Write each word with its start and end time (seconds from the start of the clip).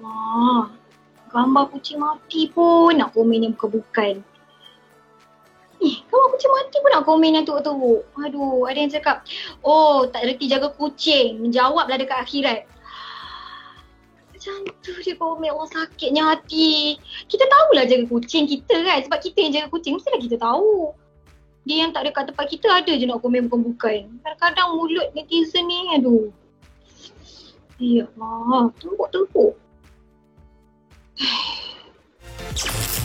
Allah. 0.00 0.72
Gambar 1.30 1.70
kucing 1.70 2.00
mati 2.02 2.50
pun 2.50 2.96
nak 2.98 3.14
komen 3.14 3.46
yang 3.46 3.52
bukan-bukan. 3.54 4.24
Eh, 5.80 5.96
gambar 6.10 6.28
kucing 6.34 6.52
mati 6.52 6.76
pun 6.82 6.90
nak 6.90 7.04
komen 7.06 7.30
yang 7.38 7.44
teruk-teruk. 7.46 8.02
Aduh, 8.18 8.66
ada 8.66 8.78
yang 8.80 8.90
cakap, 8.90 9.22
oh 9.62 10.08
tak 10.10 10.26
reti 10.26 10.50
jaga 10.50 10.72
kucing. 10.74 11.38
Menjawablah 11.38 11.94
dekat 12.00 12.18
akhirat. 12.18 12.66
Macam 14.34 14.56
tu 14.80 14.96
dia 15.04 15.14
komen, 15.20 15.52
Allah 15.52 15.68
sakitnya 15.68 16.34
hati. 16.34 16.96
Kita 17.28 17.44
tahulah 17.44 17.84
jaga 17.84 18.08
kucing 18.08 18.48
kita 18.48 18.82
kan. 18.82 18.98
Sebab 19.04 19.18
kita 19.20 19.38
yang 19.38 19.52
jaga 19.52 19.66
kucing, 19.68 20.00
mestilah 20.00 20.18
kita 20.18 20.40
tahu. 20.40 20.96
Dia 21.68 21.84
yang 21.84 21.92
tak 21.92 22.08
ada 22.08 22.10
kat 22.16 22.24
tempat 22.32 22.46
kita 22.48 22.66
ada 22.72 22.92
je 22.96 23.04
nak 23.04 23.20
komen 23.20 23.46
bukan-bukan. 23.46 24.08
Kadang-kadang 24.24 24.80
mulut 24.80 25.12
netizen 25.12 25.68
ni, 25.68 25.92
aduh. 25.92 26.32
Ya 27.76 28.08
Allah, 28.16 28.72
teruk-teruk. 28.80 29.60
Eh 31.20 32.99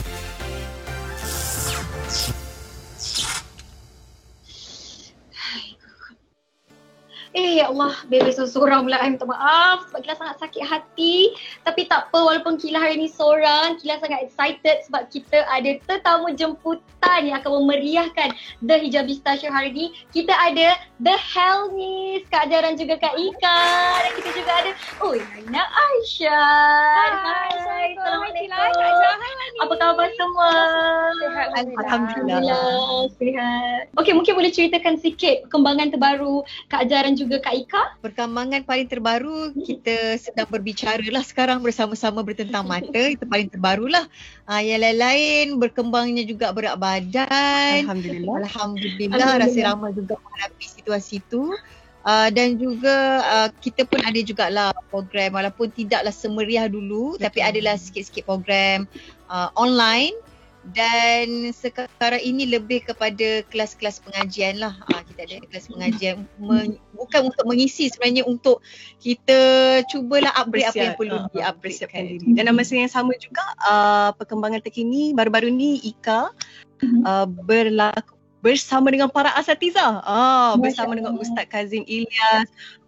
ya 7.56 7.72
Allah, 7.72 7.96
bebek 8.12 8.36
seorang 8.36 8.84
pula. 8.84 9.00
I 9.00 9.08
minta 9.16 9.24
maaf 9.24 9.88
sebab 9.88 10.04
Kila 10.04 10.14
sangat 10.20 10.36
sakit 10.44 10.64
hati. 10.68 11.32
Tapi 11.64 11.88
tak 11.88 12.12
apa 12.12 12.18
walaupun 12.20 12.60
Kila 12.60 12.76
hari 12.76 13.00
ni 13.00 13.08
seorang, 13.08 13.80
Kila 13.80 13.96
sangat 13.96 14.28
excited 14.28 14.84
sebab 14.84 15.08
kita 15.08 15.48
ada 15.48 15.80
tetamu 15.88 16.36
jemputan 16.36 17.20
yang 17.24 17.40
akan 17.40 17.64
memeriahkan 17.64 18.36
The 18.60 18.76
Hijabista 18.84 19.40
Show 19.40 19.48
hari 19.48 19.72
ni. 19.72 19.86
Kita 20.12 20.36
ada 20.36 20.76
The 21.00 21.16
Helmis, 21.16 22.28
Kak 22.28 22.52
Jar 22.52 22.68
dan 22.68 22.76
juga 22.76 23.00
Kak 23.00 23.16
Ika. 23.16 23.60
Dan 24.04 24.12
kita 24.20 24.30
juga 24.36 24.52
ada, 24.60 24.70
oh 25.00 25.16
Naina 25.16 25.64
Aisyah. 25.64 26.92
Hai, 26.92 27.48
Assalamualaikum. 27.56 28.44
Kak. 28.52 29.16
Hai, 29.16 29.64
Apa 29.64 29.74
khabar 29.80 30.08
semua? 30.20 30.50
Sihat, 31.16 31.48
Alhamdulillah. 31.56 33.08
Sihat. 33.16 33.82
Okey, 33.96 34.12
mungkin 34.12 34.36
boleh 34.36 34.52
ceritakan 34.52 35.00
sikit 35.00 35.48
perkembangan 35.48 35.96
terbaru 35.96 36.44
Kak 36.68 36.92
Jar 36.92 37.08
dan 37.08 37.16
juga 37.16 37.40
Kak 37.46 37.54
Ika? 37.62 37.82
Perkembangan 38.02 38.66
paling 38.66 38.90
terbaru 38.90 39.54
kita 39.54 40.18
sedang 40.18 40.50
berbicara 40.50 40.98
lah 41.14 41.22
sekarang 41.22 41.62
bersama-sama 41.62 42.26
bertentang 42.26 42.66
mata 42.66 42.90
itu 43.06 43.22
paling 43.22 43.46
terbaru 43.46 43.86
lah. 43.86 44.02
Uh, 44.50 44.58
yang 44.58 44.82
lain-lain 44.82 45.54
berkembangnya 45.54 46.26
juga 46.26 46.50
berat 46.50 46.74
badan. 46.74 47.86
Alhamdulillah. 47.86 48.42
Alhamdulillah, 48.42 49.14
Alhamdulillah. 49.14 49.46
rasa 49.46 49.58
ramai 49.62 49.94
juga 49.94 50.18
menghadapi 50.18 50.66
situasi 50.66 51.22
itu. 51.22 51.54
Uh, 52.02 52.30
dan 52.34 52.58
juga 52.58 53.22
uh, 53.22 53.48
kita 53.62 53.86
pun 53.86 54.02
ada 54.02 54.18
jugalah 54.26 54.70
program 54.90 55.38
walaupun 55.38 55.70
tidaklah 55.70 56.14
semeriah 56.14 56.66
dulu 56.66 57.14
Betul. 57.14 57.22
tapi 57.30 57.40
adalah 57.42 57.74
sikit-sikit 57.78 58.22
program 58.22 58.86
uh, 59.26 59.50
online 59.58 60.14
dan 60.74 61.54
sekarang 61.54 62.22
ini 62.22 62.50
lebih 62.50 62.82
kepada 62.82 63.46
kelas-kelas 63.52 64.02
pengajian 64.02 64.58
lah. 64.58 64.74
Uh, 64.90 65.02
kita 65.12 65.20
ada 65.28 65.36
kelas 65.46 65.66
pengajian 65.70 66.26
Men, 66.42 66.80
bukan 66.96 67.30
untuk 67.30 67.44
mengisi 67.46 67.86
sebenarnya 67.86 68.26
untuk 68.26 68.64
kita 68.98 69.38
cubalah 69.86 70.34
upgrade 70.34 70.66
apa 70.66 70.82
yang 70.82 70.96
perlu 70.98 71.16
uh, 71.22 71.54
persiapkan 71.60 72.02
kan. 72.02 72.10
diri. 72.10 72.26
Dan 72.34 72.42
dalam 72.46 72.54
masa 72.58 72.74
yang 72.74 72.90
sama 72.90 73.14
juga 73.20 73.44
uh, 73.62 74.10
perkembangan 74.18 74.62
terkini 74.62 75.14
baru-baru 75.14 75.52
ni 75.54 75.78
Ika 75.86 76.34
uh, 77.06 77.26
berlaku 77.26 78.16
bersama 78.46 78.94
dengan 78.94 79.10
para 79.10 79.34
asatiza. 79.34 79.82
Ah, 80.06 80.54
Masya 80.54 80.62
bersama 80.62 80.92
dengan. 80.94 81.18
Ustaz 81.18 81.50
Kazim 81.50 81.82
Ilyas, 81.82 82.46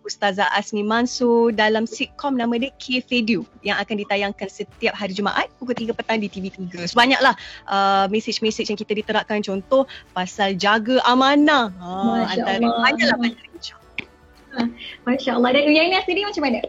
Ustazah 0.08 0.48
Asmi 0.56 0.80
Mansur 0.80 1.52
dalam 1.52 1.84
sitcom 1.84 2.32
nama 2.32 2.56
dia 2.56 2.72
K-Video 2.80 3.44
yang 3.60 3.76
akan 3.76 4.00
ditayangkan 4.00 4.48
setiap 4.48 4.96
hari 4.96 5.12
Jumaat 5.12 5.52
pukul 5.60 5.76
3 5.76 5.92
petang 5.92 6.16
di 6.16 6.32
TV3. 6.32 6.88
So, 6.88 6.96
banyaklah 6.96 7.36
uh, 7.68 8.08
mesej-mesej 8.08 8.72
yang 8.72 8.80
kita 8.80 8.96
diterapkan 8.96 9.44
contoh 9.44 9.84
pasal 10.16 10.56
jaga 10.56 11.04
amanah. 11.04 11.68
Ah, 11.76 12.24
Masya 12.24 12.40
antara 12.40 12.56
Allah. 12.64 12.82
banyaklah 12.88 13.16
banyak 13.20 13.48
insya-Allah. 13.60 14.66
Masya 15.04 15.30
Allah. 15.36 15.50
Dan 15.52 15.62
ni 15.68 15.96
sendiri 16.00 16.24
macam 16.24 16.42
mana? 16.48 16.60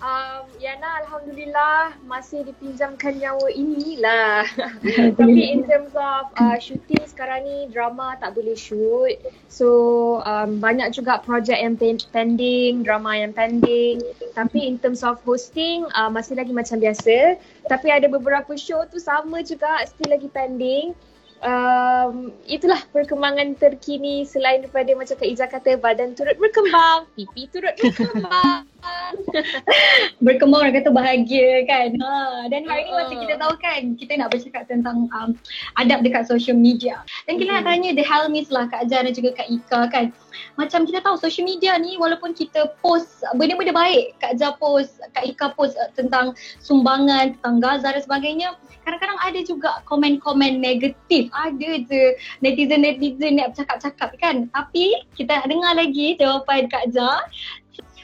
Um, 0.00 0.48
Yana 0.56 1.04
Alhamdulillah 1.04 1.92
masih 2.08 2.48
dipinjamkan 2.48 3.20
nyawa 3.20 3.52
inilah. 3.52 4.48
Tapi 5.20 5.40
in 5.52 5.68
terms 5.68 5.92
of 5.92 6.32
uh, 6.40 6.56
shooting 6.56 7.04
sekarang 7.04 7.44
ni 7.44 7.68
drama 7.68 8.16
tak 8.16 8.32
boleh 8.32 8.56
shoot. 8.56 9.20
So 9.52 9.68
um, 10.24 10.56
banyak 10.56 10.96
juga 10.96 11.20
projek 11.20 11.60
yang 11.60 11.76
pen- 11.76 12.08
pending, 12.16 12.80
drama 12.80 13.12
yang 13.12 13.36
pending. 13.36 14.00
Tapi 14.32 14.64
in 14.64 14.80
terms 14.80 15.04
of 15.04 15.20
hosting 15.20 15.84
uh, 15.92 16.08
masih 16.08 16.32
lagi 16.32 16.56
macam 16.56 16.80
biasa. 16.80 17.36
Tapi 17.68 17.92
ada 17.92 18.08
beberapa 18.08 18.56
show 18.56 18.80
tu 18.88 18.96
sama 18.96 19.44
juga 19.44 19.84
still 19.84 20.16
lagi 20.16 20.32
pending. 20.32 20.96
Um, 21.40 22.36
itulah 22.44 22.84
perkembangan 22.92 23.56
terkini 23.56 24.28
selain 24.28 24.60
daripada 24.60 24.92
macam 24.92 25.16
Kak 25.16 25.24
Iza 25.24 25.48
kata 25.48 25.80
badan 25.80 26.12
turut 26.12 26.36
berkembang, 26.36 27.08
pipi 27.16 27.48
turut 27.48 27.72
berkembang. 27.80 28.68
Berkembang 30.24 30.68
orang 30.68 30.76
kata 30.76 30.92
bahagia 30.92 31.64
kan. 31.68 31.96
Ha. 31.96 32.48
Dan 32.48 32.64
hari 32.68 32.88
ni 32.88 32.92
macam 32.92 33.16
Uh-uh. 33.16 33.22
kita 33.24 33.34
tahu 33.40 33.54
kan, 33.60 33.82
kita 33.96 34.12
nak 34.20 34.28
bercakap 34.32 34.64
tentang 34.68 35.08
um, 35.16 35.36
adab 35.80 36.04
dekat 36.04 36.28
social 36.28 36.56
media. 36.56 37.00
Dan 37.24 37.40
kita 37.40 37.60
nak 37.60 37.64
tanya 37.68 37.96
The 37.96 38.04
Helmis 38.04 38.52
lah 38.52 38.68
Kak 38.68 38.88
Ajar 38.88 39.08
dan 39.08 39.12
juga 39.12 39.36
Kak 39.36 39.48
Ika 39.48 39.80
kan. 39.92 40.12
Macam 40.56 40.84
kita 40.84 41.00
tahu 41.04 41.16
social 41.20 41.44
media 41.48 41.76
ni 41.80 41.96
walaupun 41.96 42.36
kita 42.36 42.72
post 42.84 43.24
benda-benda 43.36 43.72
baik, 43.72 44.16
Kak 44.20 44.36
Ajar 44.36 44.56
post, 44.60 45.00
Kak 45.16 45.24
Ika 45.24 45.56
post 45.56 45.76
uh, 45.80 45.88
tentang 45.96 46.36
sumbangan, 46.60 47.36
tentang 47.40 47.60
Gaza 47.60 47.96
dan 47.96 48.02
sebagainya. 48.04 48.56
Kadang-kadang 48.84 49.18
ada 49.20 49.40
juga 49.44 49.70
komen-komen 49.88 50.60
negatif. 50.60 51.29
Ada 51.30 51.70
je 51.86 52.02
netizen-netizen 52.44 53.40
yang 53.40 53.50
bercakap-cakap 53.54 54.10
kan. 54.18 54.50
Tapi 54.52 54.94
kita 55.14 55.40
nak 55.42 55.48
dengar 55.48 55.72
lagi 55.78 56.18
jawapan 56.18 56.66
Kak 56.68 56.90
Ajar. 56.90 57.24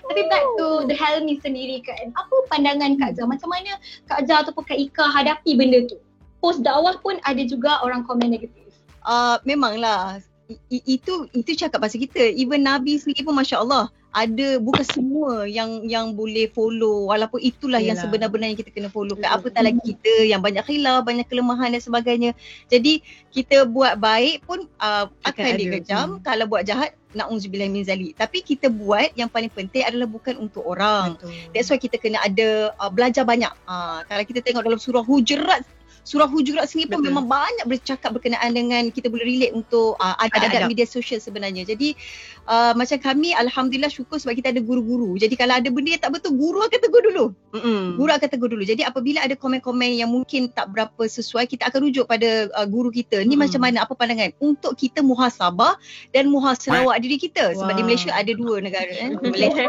Tapi 0.06 0.22
back 0.31 0.47
to 0.54 0.87
the 0.87 0.94
Helmi 0.94 1.42
sendiri 1.42 1.82
kan. 1.82 2.15
Apa 2.15 2.34
pandangan 2.47 2.94
Kak 2.94 3.19
Zah? 3.19 3.26
Macam 3.26 3.50
mana 3.50 3.75
Kak 4.06 4.31
Zah 4.31 4.47
ataupun 4.47 4.62
Kak 4.62 4.78
Ika 4.78 5.04
hadapi 5.10 5.59
benda 5.59 5.82
tu? 5.91 5.98
Post 6.38 6.62
dakwah 6.62 6.94
pun 7.03 7.19
ada 7.26 7.42
juga 7.42 7.82
orang 7.82 8.06
komen 8.06 8.31
negatif. 8.31 8.70
Uh, 9.03 9.38
memanglah 9.42 10.22
I- 10.46 10.86
itu 10.98 11.26
itu 11.34 11.50
cakap 11.58 11.82
pasal 11.82 11.98
kita. 11.98 12.22
Even 12.38 12.62
Nabi 12.62 12.96
sendiri 12.96 13.26
pun 13.26 13.34
masya-Allah 13.34 13.90
ada 14.16 14.56
bukan 14.56 14.80
semua 14.80 15.44
yang 15.44 15.84
yang 15.84 16.16
boleh 16.16 16.48
follow 16.48 17.12
walaupun 17.12 17.36
itulah 17.36 17.76
yang 17.76 18.00
Yalah. 18.00 18.08
sebenar-benarnya 18.08 18.56
kita 18.56 18.72
kena 18.72 18.88
follow 18.88 19.12
Betul. 19.12 19.28
apatah 19.28 19.60
lagi 19.60 19.76
kita 19.92 20.24
yang 20.24 20.40
banyak 20.40 20.64
khilaf 20.64 21.04
banyak 21.04 21.28
kelemahan 21.28 21.76
dan 21.76 21.84
sebagainya 21.84 22.32
jadi 22.72 23.04
kita 23.28 23.68
buat 23.68 24.00
baik 24.00 24.48
pun 24.48 24.64
uh, 24.80 25.12
akan, 25.20 25.20
Akan 25.20 25.44
ada. 25.52 25.60
dikejam 25.60 26.06
Hmm. 26.16 26.22
kalau 26.24 26.48
buat 26.48 26.64
jahat 26.64 26.96
na'udzubillah 27.12 27.68
min 27.68 27.84
zalik 27.84 28.16
tapi 28.16 28.40
kita 28.40 28.72
buat 28.72 29.12
yang 29.20 29.28
paling 29.28 29.52
penting 29.52 29.84
adalah 29.84 30.08
bukan 30.08 30.40
untuk 30.40 30.64
orang 30.64 31.20
Betul. 31.20 31.36
That's 31.52 31.68
why 31.68 31.76
kita 31.76 32.00
kena 32.00 32.16
ada 32.24 32.72
uh, 32.80 32.88
belajar 32.88 33.28
banyak. 33.28 33.52
Uh, 33.68 34.00
kalau 34.08 34.24
kita 34.24 34.40
tengok 34.40 34.64
dalam 34.64 34.80
surah 34.80 35.04
Hujurat, 35.04 35.60
surah 36.06 36.30
Hujurat 36.30 36.70
sendiri 36.70 36.94
pun 36.94 37.02
Betul. 37.02 37.10
memang 37.10 37.26
banyak 37.26 37.66
bercakap 37.66 38.14
berkenaan 38.14 38.54
dengan 38.54 38.86
kita 38.88 39.10
boleh 39.10 39.26
relate 39.26 39.50
untuk 39.52 39.98
uh, 39.98 40.14
Adab-adab. 40.22 40.70
media 40.70 40.86
sosial 40.86 41.18
sebenarnya. 41.18 41.66
Jadi 41.66 41.98
uh, 42.46 42.70
macam 42.72 42.94
kami 43.02 43.34
alhamdulillah 43.34 43.90
syukur 43.90 44.22
sebab 44.22 44.38
kita 44.38 44.54
ada 44.54 44.62
guru-guru. 44.62 45.18
Jadi 45.18 45.34
kalau 45.34 45.58
ada 45.58 45.66
benda 45.66 45.90
yang 45.90 46.02
tak 46.02 46.14
betul, 46.14 46.38
guru 46.38 46.62
akan 46.62 46.78
tegur 46.78 47.02
dulu. 47.02 47.24
Mm-mm. 47.58 47.98
Guru 47.98 48.10
akan 48.14 48.28
tegur 48.30 48.46
dulu. 48.46 48.62
Jadi 48.62 48.86
apabila 48.86 49.26
ada 49.26 49.34
komen-komen 49.34 49.98
yang 49.98 50.06
mungkin 50.06 50.46
tak 50.46 50.70
berapa 50.70 51.02
sesuai, 51.02 51.50
kita 51.50 51.66
akan 51.66 51.90
rujuk 51.90 52.06
pada 52.06 52.46
uh, 52.54 52.66
guru 52.70 52.94
kita. 52.94 53.26
Ni 53.26 53.34
Hmm. 53.34 53.42
macam 53.42 53.60
mana, 53.66 53.82
apa 53.82 53.92
pandangan? 53.92 54.30
Untuk 54.38 54.78
kita 54.78 55.02
muhasabah 55.02 55.74
dan 56.14 56.30
muhasabah 56.30 56.94
diri 56.96 57.18
kita. 57.18 57.50
Sebab 57.52 57.74
di 57.74 57.82
Wah. 57.82 57.88
Malaysia 57.90 58.14
ada 58.14 58.30
dua 58.30 58.62
negara. 58.62 58.86
Eh? 58.88 59.10
Malaysia 59.34 59.66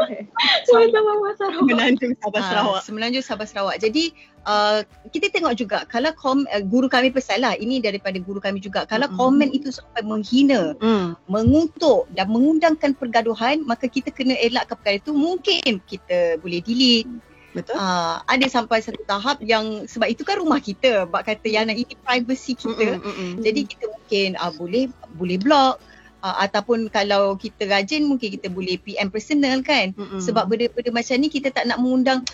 Sama-sama 0.68 1.34
Sarah. 1.36 1.62
Menanjung 1.64 2.14
Sabah 2.22 2.40
Ah, 2.40 2.48
Sarawak. 2.48 2.82
Semenanjung 2.86 3.26
Sabah 3.26 3.48
Sarawak. 3.48 3.76
Jadi 3.80 4.14
uh, 4.48 4.80
kita 5.12 5.30
tengok 5.30 5.54
juga 5.60 5.84
kalau 5.92 6.16
kom, 6.16 6.48
uh, 6.48 6.64
guru 6.64 6.88
kami 6.88 7.12
pesan 7.12 7.44
lah 7.44 7.54
ini 7.60 7.84
daripada 7.84 8.16
guru 8.18 8.40
kami 8.40 8.64
juga 8.64 8.88
kalau 8.88 9.12
Mm-mm. 9.12 9.20
komen 9.20 9.50
itu 9.52 9.70
sampai 9.70 10.02
menghina, 10.08 10.74
Mm. 10.80 11.20
mengutuk 11.28 12.08
dan 12.16 12.32
mengundangkan 12.32 12.96
pergaduhan 12.96 13.62
maka 13.68 13.92
kita 13.92 14.10
kena 14.10 14.34
elakkan 14.40 14.80
perkara 14.80 14.98
itu 14.98 15.12
mungkin 15.12 15.84
kita 15.84 16.40
boleh 16.40 16.64
delete. 16.64 17.12
Betul. 17.56 17.74
Uh, 17.74 18.22
ada 18.30 18.46
sampai 18.46 18.86
satu 18.86 19.02
tahap 19.10 19.42
yang 19.42 19.90
sebab 19.90 20.14
itu 20.14 20.22
kan 20.22 20.38
rumah 20.38 20.62
kita. 20.62 21.10
Bak 21.10 21.26
kata 21.26 21.48
yang 21.50 21.66
ini 21.74 21.98
privacy 22.06 22.54
kita. 22.54 23.02
Mm-mm, 23.02 23.02
mm-mm. 23.02 23.32
Jadi 23.42 23.62
kita 23.66 23.86
mungkin 23.90 24.30
uh, 24.38 24.54
boleh 24.54 24.94
boleh 25.18 25.38
block 25.42 25.82
uh, 26.28 26.36
ataupun 26.44 26.92
kalau 26.92 27.40
kita 27.40 27.64
rajin 27.64 28.04
mungkin 28.04 28.28
kita 28.36 28.52
boleh 28.52 28.76
PM 28.84 29.08
personal 29.08 29.64
kan. 29.64 29.96
Mm-mm. 29.96 30.20
Sebab 30.20 30.52
benda-benda 30.52 30.92
macam 30.92 31.16
ni 31.24 31.32
kita 31.32 31.56
tak 31.56 31.64
nak 31.72 31.80
mengundang 31.80 32.28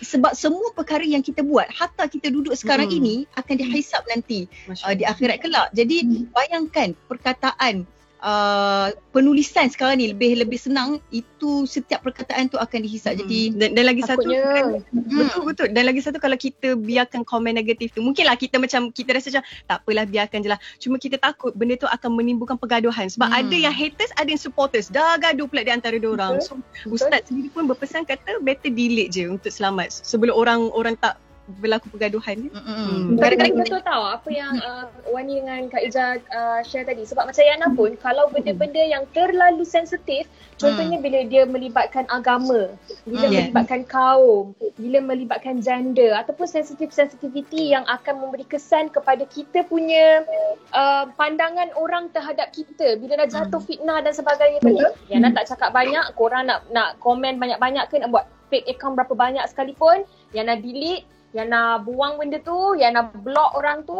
sebab 0.00 0.32
semua 0.32 0.72
perkara 0.72 1.04
yang 1.04 1.20
kita 1.20 1.44
buat 1.44 1.68
hatta 1.68 2.08
kita 2.08 2.32
duduk 2.32 2.56
sekarang 2.56 2.88
Mm-mm. 2.88 3.00
ini 3.04 3.14
akan 3.36 3.54
dihisap 3.60 4.08
nanti 4.08 4.48
Masya 4.64 4.84
uh, 4.88 4.94
di 4.96 5.04
akhirat 5.04 5.36
kelak. 5.44 5.68
Jadi 5.76 5.96
Mm. 6.00 6.32
bayangkan 6.32 6.88
perkataan 7.12 7.84
uh, 8.22 8.88
penulisan 9.12 9.68
sekarang 9.68 10.00
ni 10.00 10.12
lebih 10.12 10.38
lebih 10.38 10.56
senang 10.56 11.00
itu 11.10 11.64
setiap 11.66 12.04
perkataan 12.04 12.48
tu 12.48 12.56
akan 12.56 12.78
dihisap. 12.84 13.16
Hmm. 13.16 13.20
jadi 13.24 13.40
dan, 13.56 13.68
dan 13.76 13.84
lagi 13.88 14.02
satu 14.04 14.28
Takutnya. 14.28 14.80
Betul 14.92 15.42
betul. 15.48 15.68
Dan 15.72 15.82
lagi 15.88 16.00
satu 16.04 16.18
kalau 16.20 16.36
kita 16.36 16.76
biarkan 16.76 17.24
komen 17.24 17.56
negatif 17.56 17.92
tu 17.96 18.04
mungkinlah 18.04 18.36
kita 18.36 18.60
macam 18.60 18.92
kita 18.92 19.16
rasa 19.16 19.28
macam 19.32 19.44
tak 19.66 19.76
apalah 19.82 20.04
biarkan 20.06 20.38
je 20.44 20.48
lah. 20.52 20.60
Cuma 20.78 20.96
kita 21.00 21.16
takut 21.16 21.52
benda 21.56 21.74
tu 21.80 21.88
akan 21.88 22.10
menimbulkan 22.14 22.56
pergaduhan. 22.60 23.08
Sebab 23.08 23.28
Hmm. 23.28 23.40
ada 23.40 23.56
yang 23.56 23.74
haters 23.74 24.12
ada 24.20 24.28
yang 24.28 24.40
supporters. 24.40 24.92
Dah 24.92 25.16
gaduh 25.16 25.48
pula 25.48 25.64
di 25.64 25.72
antara 25.72 25.96
dua 25.96 26.16
orang 26.16 26.40
so 26.40 26.60
ustaz 26.88 27.28
sendiri 27.28 27.48
pun 27.52 27.66
berpesan 27.66 28.04
kata 28.04 28.40
better 28.44 28.70
delete 28.70 29.10
je 29.12 29.28
untuk 29.28 29.50
selamat. 29.50 29.90
Sebelum 29.90 30.34
orang 30.36 30.60
orang 30.76 30.94
tak 31.00 31.18
berlaku 31.58 31.90
pergaduhan 31.90 32.46
Mm-mm. 32.46 32.60
Hmm. 32.60 33.18
kadang-kadang 33.18 33.58
Betul 33.58 33.80
betul 33.80 33.80
tahu 33.82 34.04
apa 34.06 34.28
yang 34.30 34.54
uh, 34.62 34.86
Wani 35.10 35.42
dengan 35.42 35.66
Kak 35.66 35.82
Ija 35.82 36.22
uh, 36.30 36.60
share 36.62 36.86
tadi. 36.86 37.02
Sebab 37.02 37.26
macam 37.26 37.42
Yana 37.42 37.66
pun 37.74 37.98
kalau 37.98 38.30
benda-benda 38.30 38.78
yang 38.78 39.02
terlalu 39.10 39.66
sensitif 39.66 40.30
contohnya 40.60 41.02
bila 41.02 41.26
dia 41.26 41.42
melibatkan 41.48 42.06
agama 42.12 42.70
bila 43.08 43.26
Hmm. 43.26 43.34
melibatkan 43.36 43.82
kaum 43.84 44.54
bila 44.78 44.98
melibatkan 45.02 45.58
gender 45.60 46.14
ataupun 46.14 46.46
sensitif-sensitivity 46.46 47.74
yang 47.74 47.84
akan 47.90 48.22
memberi 48.22 48.46
kesan 48.46 48.88
kepada 48.92 49.26
kita 49.26 49.66
punya 49.66 50.24
uh, 50.72 51.10
pandangan 51.18 51.72
orang 51.76 52.08
terhadap 52.14 52.52
kita. 52.54 52.96
Bila 53.00 53.24
dah 53.24 53.28
jatuh 53.28 53.60
fitnah 53.60 54.00
dan 54.04 54.12
sebagainya 54.14 54.60
tu 54.62 54.76
Yana 55.10 55.32
tak 55.34 55.50
cakap 55.50 55.74
banyak 55.74 56.04
korang 56.14 56.46
nak 56.46 56.64
nak 56.70 57.00
komen 57.02 57.40
banyak-banyak 57.40 57.88
ke 57.90 57.98
nak 57.98 58.10
buat 58.12 58.24
fake 58.50 58.66
account 58.76 58.98
berapa 58.98 59.14
banyak 59.14 59.44
sekalipun 59.50 60.02
Yana 60.34 60.58
delete 60.58 61.06
Yana 61.30 61.78
buang 61.78 62.18
benda 62.18 62.42
tu, 62.42 62.74
Yana 62.74 63.06
block 63.06 63.54
orang 63.54 63.86
tu, 63.86 63.98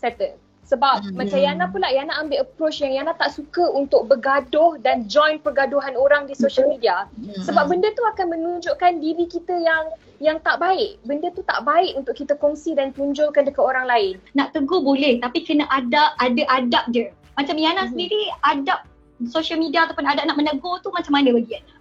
settle. 0.00 0.36
Sebab 0.64 1.02
Hmm. 1.02 1.18
macam 1.18 1.38
Yana 1.42 1.66
pula, 1.66 1.90
Yana 1.90 2.14
ambil 2.22 2.46
approach 2.46 2.78
yang 2.78 2.94
Yana 2.94 3.12
tak 3.18 3.34
suka 3.34 3.66
untuk 3.74 4.06
bergaduh 4.06 4.78
dan 4.78 5.10
join 5.10 5.42
pergaduhan 5.42 5.98
orang 5.98 6.30
di 6.30 6.34
social 6.38 6.70
media. 6.70 7.10
Mm-mm. 7.18 7.42
Sebab 7.42 7.66
benda 7.66 7.90
tu 7.90 8.06
akan 8.06 8.38
menunjukkan 8.38 9.02
diri 9.02 9.26
kita 9.26 9.50
yang 9.58 9.90
yang 10.22 10.38
tak 10.38 10.62
baik. 10.62 11.02
Benda 11.02 11.34
tu 11.34 11.42
tak 11.42 11.66
baik 11.66 11.98
untuk 11.98 12.14
kita 12.14 12.38
kongsi 12.38 12.78
dan 12.78 12.94
tunjulkan 12.94 13.50
dekat 13.50 13.64
orang 13.66 13.88
lain. 13.90 14.14
Nak 14.38 14.54
tegur 14.54 14.78
boleh 14.78 15.18
tapi 15.18 15.42
kena 15.42 15.66
ada 15.74 16.14
ada 16.22 16.42
adab 16.46 16.86
dia. 16.94 17.10
Macam 17.34 17.58
Yana 17.58 17.88
Mhm. 17.88 17.90
sendiri 17.90 18.22
adab 18.46 18.80
social 19.26 19.58
media 19.58 19.90
ataupun 19.90 20.06
adab 20.06 20.22
nak 20.22 20.38
menegur 20.38 20.78
tu 20.86 20.94
macam 20.94 21.18
mana 21.18 21.34
bagi 21.34 21.50
Yana? 21.58 21.74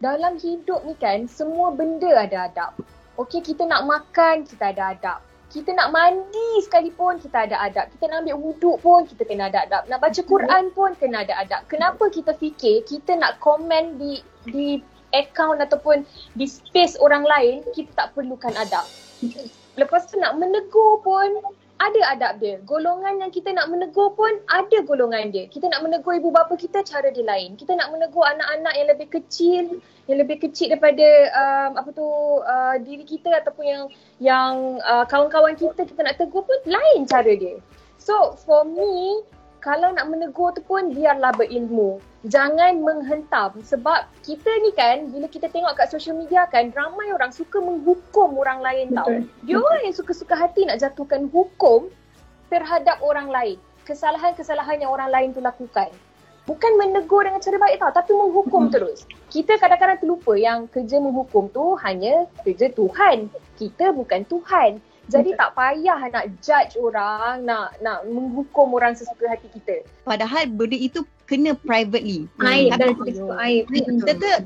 Dalam 0.00 0.34
hidup 0.34 0.82
ni 0.82 0.96
kan, 0.96 1.28
semua 1.28 1.70
benda 1.70 2.10
ada 2.16 2.48
adab. 2.48 2.72
Okey, 3.20 3.44
kita 3.44 3.68
nak 3.68 3.84
makan, 3.84 4.48
kita 4.48 4.72
ada 4.72 4.96
adab. 4.96 5.18
Kita 5.52 5.68
nak 5.76 5.92
mandi 5.92 6.64
sekalipun, 6.64 7.20
kita 7.20 7.44
ada 7.44 7.60
adab. 7.60 7.92
Kita 7.92 8.08
nak 8.08 8.24
ambil 8.24 8.40
wuduk 8.40 8.80
pun, 8.80 9.04
kita 9.04 9.28
kena 9.28 9.52
ada 9.52 9.68
adab. 9.68 9.84
Nak 9.84 10.00
baca 10.00 10.20
Quran 10.24 10.72
pun, 10.72 10.96
kena 10.96 11.28
ada 11.28 11.36
adab. 11.36 11.68
Kenapa 11.68 12.08
kita 12.08 12.32
fikir 12.32 12.88
kita 12.88 13.20
nak 13.20 13.36
komen 13.44 14.00
di 14.00 14.24
di 14.48 14.80
account 15.12 15.60
ataupun 15.60 16.08
di 16.40 16.48
space 16.48 16.96
orang 17.04 17.28
lain, 17.28 17.60
kita 17.76 17.92
tak 17.92 18.16
perlukan 18.16 18.56
adab. 18.56 18.88
Lepas 19.76 20.08
tu 20.08 20.16
nak 20.16 20.40
menegur 20.40 21.04
pun, 21.04 21.36
ada 21.82 22.00
adab 22.16 22.40
dia. 22.40 22.56
Golongan 22.64 23.20
yang 23.20 23.28
kita 23.28 23.52
nak 23.52 23.68
menegur 23.68 24.14
pun 24.14 24.30
ada 24.48 24.78
golongan 24.86 25.34
dia. 25.34 25.50
Kita 25.50 25.68
nak 25.68 25.82
menegur 25.82 26.14
ibu 26.14 26.30
bapa 26.30 26.54
kita 26.54 26.80
cara 26.86 27.10
dia 27.10 27.26
lain. 27.26 27.58
Kita 27.58 27.74
nak 27.74 27.90
menegur 27.90 28.22
anak-anak 28.22 28.72
yang 28.78 28.88
lebih 28.88 29.08
kecil, 29.20 29.82
yang 30.10 30.18
lebih 30.18 30.42
kecil 30.42 30.74
daripada 30.74 31.06
um, 31.30 31.70
apa 31.78 31.90
tu 31.94 32.06
uh, 32.42 32.74
diri 32.82 33.06
kita 33.06 33.30
ataupun 33.38 33.64
yang 33.64 33.82
yang 34.18 34.52
uh, 34.82 35.06
kawan-kawan 35.06 35.54
kita 35.54 35.86
kita 35.86 36.00
nak 36.02 36.18
tegur 36.18 36.42
pun 36.42 36.58
lain 36.66 37.06
cara 37.06 37.32
dia. 37.38 37.62
So 38.02 38.34
for 38.34 38.66
me 38.66 39.22
kalau 39.62 39.94
nak 39.94 40.10
menegur 40.10 40.50
tu 40.58 40.62
pun 40.66 40.90
biarlah 40.90 41.30
berilmu. 41.38 42.02
Jangan 42.26 42.82
menghentam 42.82 43.62
sebab 43.62 44.10
kita 44.26 44.50
ni 44.66 44.74
kan 44.74 45.06
bila 45.14 45.30
kita 45.30 45.46
tengok 45.46 45.78
kat 45.78 45.86
social 45.94 46.18
media 46.18 46.50
kan 46.50 46.74
ramai 46.74 47.14
orang 47.14 47.30
suka 47.30 47.62
menghukum 47.62 48.34
orang 48.34 48.58
lain 48.58 48.90
tau. 48.90 49.06
Betul. 49.06 49.46
Dia 49.46 49.56
orang 49.62 49.82
yang 49.86 49.94
suka-suka 49.94 50.34
hati 50.34 50.66
nak 50.66 50.82
jatuhkan 50.82 51.30
hukum 51.30 51.86
terhadap 52.50 52.98
orang 53.06 53.30
lain. 53.30 53.58
Kesalahan-kesalahan 53.86 54.82
yang 54.82 54.90
orang 54.90 55.10
lain 55.14 55.28
tu 55.30 55.38
lakukan. 55.38 55.90
Bukan 56.42 56.74
menegur 56.74 57.22
dengan 57.22 57.38
cara 57.38 57.54
baik 57.54 57.78
tau, 57.78 57.92
tapi 57.94 58.10
menghukum 58.18 58.66
terus. 58.66 59.06
Kita 59.30 59.62
kadang-kadang 59.62 60.02
terlupa 60.02 60.34
yang 60.34 60.66
kerja 60.66 60.98
menghukum 60.98 61.46
tu 61.54 61.78
hanya 61.86 62.26
kerja 62.42 62.66
Tuhan. 62.74 63.30
Kita 63.54 63.94
bukan 63.94 64.26
Tuhan. 64.26 64.82
Jadi 65.10 65.34
tak 65.34 65.58
payah 65.58 65.98
nak 66.14 66.30
judge 66.38 66.78
orang, 66.78 67.42
nak 67.42 67.74
nak 67.82 68.06
menghukum 68.06 68.70
orang 68.74 68.94
sesuka 68.94 69.26
hati 69.26 69.50
kita. 69.50 69.82
padahal 70.06 70.46
benda 70.46 70.78
itu 70.78 71.02
kena 71.26 71.58
privately 71.58 72.30
Aib 72.38 72.70
Tapi- 72.70 72.78
dan 72.78 72.88
kita 72.94 73.10
sebut 73.18 73.36
aib. 73.40 73.62
Betul, 73.66 73.94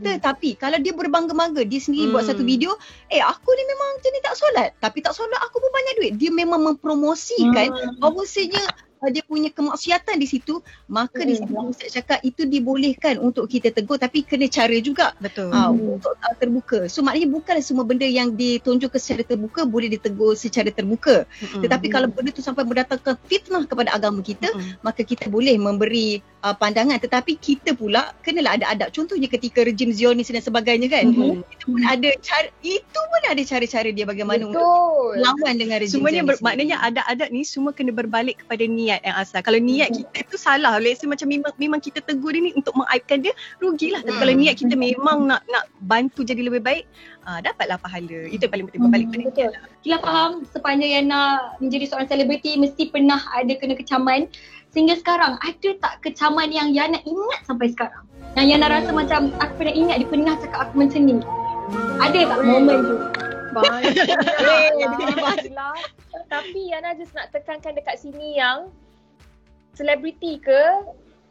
betul. 0.01 0.17
Tapi 0.23 0.51
kalau 0.57 0.79
dia 0.81 0.93
berbangga-bangga, 0.97 1.61
dia 1.67 1.81
sendiri 1.83 2.09
Hmm. 2.09 2.15
buat 2.17 2.25
satu 2.25 2.41
video, 2.41 2.73
eh 3.11 3.21
aku 3.21 3.51
ni 3.53 3.65
memang 3.67 3.89
macam 3.99 4.11
ni 4.13 4.21
tak 4.23 4.35
solat. 4.39 4.71
Tapi 4.81 4.99
tak 5.03 5.13
solat 5.13 5.41
aku 5.45 5.61
pun 5.61 5.71
banyak 5.73 5.95
duit. 5.99 6.13
Dia 6.17 6.31
memang 6.33 6.61
mempromosikan 6.63 7.69
bahawasanya 8.01 8.63
uh, 8.63 8.86
dia 9.13 9.23
punya 9.23 9.53
kemaksiatan 9.53 10.17
di 10.17 10.27
situ, 10.27 10.65
maka 10.89 11.21
di 11.23 11.37
situ 11.37 11.53
Ustaz 11.53 11.93
cakap 11.93 12.25
itu 12.25 12.49
dibolehkan 12.49 13.21
untuk 13.21 13.47
kita 13.47 13.71
tegur 13.71 14.01
tapi 14.01 14.25
kena 14.25 14.49
cara 14.49 14.77
juga 14.81 15.13
betul 15.21 15.53
uh, 15.53 15.71
untuk 15.71 16.17
uh, 16.17 16.35
terbuka. 16.41 16.89
So 16.89 17.05
maknanya 17.05 17.29
bukanlah 17.31 17.65
semua 17.65 17.85
benda 17.85 18.09
yang 18.09 18.33
ditunjukkan 18.35 19.01
secara 19.01 19.23
terbuka 19.25 19.69
boleh 19.69 19.93
ditegur 19.93 20.33
secara 20.35 20.73
terbuka. 20.73 21.29
Mm-mm. 21.29 21.63
Tetapi 21.63 21.87
kalau 21.93 22.09
benda 22.09 22.33
tu 22.33 22.41
sampai 22.41 22.65
mendatangkan 22.65 23.15
fitnah 23.29 23.65
kepada 23.69 23.93
agama 23.93 24.25
kita, 24.25 24.49
Mm-mm. 24.51 24.81
maka 24.81 25.05
kita 25.05 25.29
boleh 25.29 25.55
memberi 25.61 26.25
uh, 26.47 26.55
pandangan 26.55 27.03
tetapi 27.03 27.35
kita 27.43 27.75
pula 27.75 28.15
kenalah 28.23 28.55
ada 28.55 28.71
adab 28.71 28.95
contohnya 28.95 29.27
ketika 29.27 29.67
rejim 29.67 29.91
Zionis 29.91 30.31
dan 30.31 30.39
sebagainya 30.39 30.87
kan 30.87 31.11
Mhm. 31.11 31.43
itu 31.43 31.67
pun 31.67 31.83
ada 31.83 32.11
cara 32.23 32.49
itu 32.63 33.01
pun 33.03 33.23
ada 33.27 33.43
cara-cara 33.43 33.89
dia 33.91 34.07
bagaimana 34.07 34.47
untuk 34.47 34.63
Betul. 34.63 35.19
lawan 35.27 35.55
dengan 35.59 35.77
rejim 35.83 35.99
Semuanya 35.99 36.23
ber, 36.23 36.39
Zionis 36.39 36.47
maknanya 36.47 36.77
adat-adat 36.87 37.29
ni 37.35 37.43
semua 37.43 37.75
kena 37.75 37.91
berbalik 37.91 38.45
kepada 38.45 38.63
niat 38.69 39.01
yang 39.01 39.17
asal. 39.17 39.41
Kalau 39.41 39.57
niat 39.57 39.89
kita 39.89 40.29
tu 40.29 40.37
salah, 40.37 40.77
let's 40.77 41.01
say 41.01 41.09
macam 41.09 41.27
memang, 41.27 41.51
memang 41.57 41.81
kita 41.81 42.05
tegur 42.05 42.37
dia 42.37 42.45
ni 42.45 42.53
untuk 42.53 42.77
mengaibkan 42.77 43.25
dia, 43.25 43.33
rugilah. 43.59 44.05
Tapi 44.05 44.13
Hmm. 44.13 44.21
kalau 44.21 44.35
niat 44.37 44.55
kita 44.61 44.75
memang 44.77 45.25
nak 45.25 45.41
nak 45.49 45.65
bantu 45.81 46.21
jadi 46.23 46.45
lebih 46.45 46.61
baik, 46.61 46.85
uh, 47.25 47.41
dapatlah 47.41 47.81
pahala. 47.81 48.29
Itu 48.29 48.47
yang 48.47 48.53
paling 48.53 48.67
penting 48.71 48.83
berbalik 48.87 49.07
kepada 49.11 49.25
Betul. 49.33 49.51
Kila 49.83 49.97
faham 50.03 50.31
sepanjang 50.53 50.91
Yana 51.01 51.21
menjadi 51.59 51.85
seorang 51.89 52.09
selebriti 52.11 52.53
mesti 52.61 52.83
pernah 52.93 53.19
ada 53.33 53.53
kena 53.57 53.75
kecaman. 53.75 54.29
Sehingga 54.77 54.93
sekarang 55.01 55.41
ada 55.41 55.71
tak 55.81 56.05
kecaman 56.05 56.53
yang 56.53 56.69
Yana 56.77 57.01
ingat 57.09 57.49
sampai 57.49 57.73
sekarang? 57.73 58.05
Yang 58.37 58.47
Yana 58.53 58.67
rasa 58.69 58.93
macam 58.93 59.33
aku 59.41 59.53
pernah 59.57 59.73
ingat 59.73 60.05
dia 60.05 60.09
pernah 60.13 60.37
cakap 60.37 60.69
aku 60.69 60.85
macam 60.85 61.01
ni. 61.01 61.17
Ada 61.97 62.21
tak 62.29 62.41
momen 62.45 62.79
tu? 62.85 62.97
Alhamdulillah. 65.17 65.81
Tapi 66.29 66.61
Yana 66.69 66.93
just 67.01 67.17
nak 67.17 67.33
tekankan 67.33 67.73
dekat 67.73 67.97
sini 68.05 68.37
yang 68.37 68.69
selebriti 69.73 70.45
ke 70.45 70.85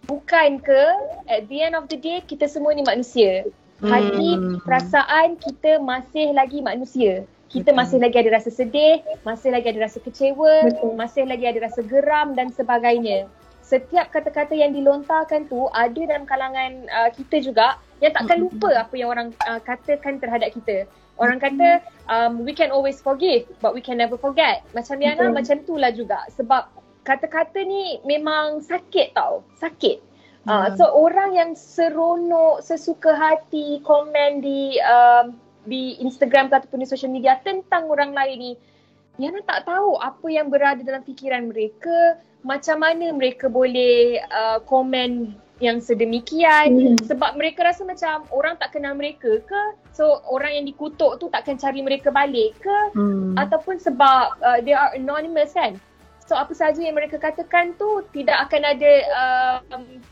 bukan 0.10 0.58
ke 0.58 0.82
at 1.30 1.46
the 1.46 1.62
end 1.62 1.78
of 1.78 1.86
the 1.86 2.02
day 2.02 2.26
kita 2.26 2.50
semua 2.50 2.74
ni 2.74 2.82
manusia. 2.82 3.46
Hati, 3.86 4.42
Hmm. 4.42 4.58
perasaan 4.66 5.38
kita 5.38 5.78
masih 5.86 6.34
lagi 6.34 6.66
manusia. 6.66 7.30
Kita 7.56 7.72
Betul. 7.72 7.80
masih 7.80 7.98
lagi 8.04 8.18
ada 8.20 8.32
rasa 8.36 8.50
sedih, 8.52 9.00
masih 9.24 9.50
lagi 9.56 9.68
ada 9.72 9.88
rasa 9.88 10.04
kecewa, 10.04 10.68
Betul. 10.68 10.92
masih 11.00 11.24
lagi 11.24 11.46
ada 11.48 11.60
rasa 11.64 11.80
geram 11.88 12.36
dan 12.36 12.52
sebagainya. 12.52 13.32
Setiap 13.64 14.12
kata-kata 14.12 14.52
yang 14.54 14.76
dilontarkan 14.76 15.48
tu 15.48 15.72
ada 15.72 15.96
dalam 15.96 16.28
kalangan 16.28 16.86
uh, 16.92 17.10
kita 17.16 17.40
juga 17.40 17.80
yang 18.04 18.12
takkan 18.12 18.44
lupa 18.44 18.76
apa 18.76 18.94
yang 19.00 19.10
orang 19.10 19.32
uh, 19.48 19.58
katakan 19.64 20.20
terhadap 20.20 20.52
kita. 20.52 20.84
Orang 21.16 21.40
kata 21.40 21.80
um, 22.12 22.44
we 22.44 22.52
can 22.52 22.76
always 22.76 23.00
forgive 23.00 23.48
but 23.64 23.72
we 23.72 23.80
can 23.80 23.96
never 23.96 24.20
forget. 24.20 24.68
Macam 24.76 25.00
Yana 25.00 25.32
Betul. 25.32 25.34
macam 25.34 25.56
itulah 25.64 25.92
juga 25.96 26.20
sebab 26.36 26.68
kata-kata 27.08 27.64
ni 27.64 28.04
memang 28.04 28.60
sakit 28.60 29.16
tau. 29.16 29.48
Sakit. 29.64 30.04
Uh, 30.46 30.70
Hmm. 30.70 30.78
so 30.78 30.86
orang 30.94 31.34
yang 31.34 31.52
seronok, 31.58 32.62
sesuka 32.62 33.18
hati 33.18 33.82
komen 33.82 34.46
di 34.46 34.78
um, 34.78 35.34
di 35.66 36.00
Instagram 36.00 36.48
ke 36.48 36.62
ataupun 36.62 36.82
di 36.82 36.88
social 36.88 37.12
media 37.12 37.38
tentang 37.42 37.90
orang 37.90 38.14
lain 38.14 38.38
ni 38.38 38.54
Yana 39.16 39.40
tak 39.48 39.64
tahu 39.64 39.96
apa 39.96 40.28
yang 40.28 40.52
berada 40.52 40.84
dalam 40.84 41.00
fikiran 41.00 41.48
mereka, 41.48 42.20
macam 42.44 42.84
mana 42.84 43.16
mereka 43.16 43.48
boleh 43.48 44.20
uh, 44.28 44.60
komen 44.68 45.32
yang 45.64 45.80
sedemikian 45.80 46.68
Hmm. 46.68 47.00
sebab 47.00 47.40
mereka 47.40 47.64
rasa 47.64 47.88
macam 47.88 48.28
orang 48.36 48.60
tak 48.60 48.76
kenal 48.76 48.92
mereka 48.92 49.40
ke 49.48 49.62
so 49.96 50.20
orang 50.28 50.52
yang 50.52 50.66
dikutuk 50.68 51.16
tu 51.16 51.32
takkan 51.32 51.56
cari 51.56 51.80
mereka 51.80 52.12
balik 52.12 52.60
ke 52.60 52.78
Hmm. 52.92 53.40
ataupun 53.40 53.80
sebab 53.80 54.36
uh, 54.44 54.60
they 54.68 54.76
are 54.76 54.92
anonymous 55.00 55.56
kan 55.56 55.80
so 56.28 56.36
apa 56.36 56.52
saja 56.52 56.84
yang 56.84 57.00
mereka 57.00 57.16
katakan 57.16 57.72
tu 57.80 58.04
tidak 58.12 58.36
akan 58.52 58.68
ada 58.68 58.92
uh, 59.16 59.58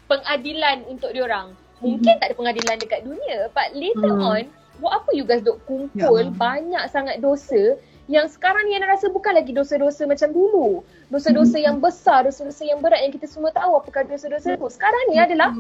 pengadilan 0.08 0.88
untuk 0.88 1.12
diorang 1.12 1.52
mungkin 1.84 2.16
tak 2.24 2.32
ada 2.32 2.36
pengadilan 2.40 2.80
dekat 2.80 3.04
dunia 3.04 3.52
but 3.52 3.68
later 3.76 4.16
Hmm. 4.16 4.32
on 4.40 4.44
buat 4.82 5.04
apa 5.04 5.10
you 5.14 5.26
guys 5.26 5.46
duk 5.46 5.62
kumpul 5.70 6.18
Ya. 6.18 6.30
banyak 6.34 6.84
sangat 6.90 7.22
dosa 7.22 7.78
yang 8.12 8.28
sekarang 8.28 8.68
ni 8.68 8.76
Yana 8.76 8.92
rasa 8.92 9.08
bukan 9.08 9.32
lagi 9.32 9.56
dosa-dosa 9.56 10.04
macam 10.04 10.36
dulu. 10.36 10.84
Dosa-dosa 11.08 11.56
yang 11.56 11.80
besar, 11.80 12.28
dosa-dosa 12.28 12.68
yang 12.68 12.84
berat 12.84 13.00
yang 13.00 13.16
kita 13.16 13.32
semua 13.32 13.56
tahu 13.56 13.80
apakah 13.80 14.04
dosa-dosa 14.04 14.60
itu. 14.60 14.68
Sekarang 14.68 15.04
ni 15.08 15.16
adalah 15.24 15.56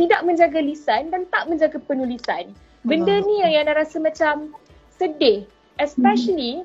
tidak 0.00 0.24
menjaga 0.24 0.60
lisan 0.64 1.12
dan 1.12 1.28
tak 1.28 1.52
menjaga 1.52 1.76
penulisan. 1.84 2.48
Benda 2.88 3.20
ni 3.20 3.44
yang 3.44 3.52
Yana 3.60 3.76
rasa 3.76 4.00
macam 4.00 4.56
sedih. 4.96 5.44
Especially 5.76 6.64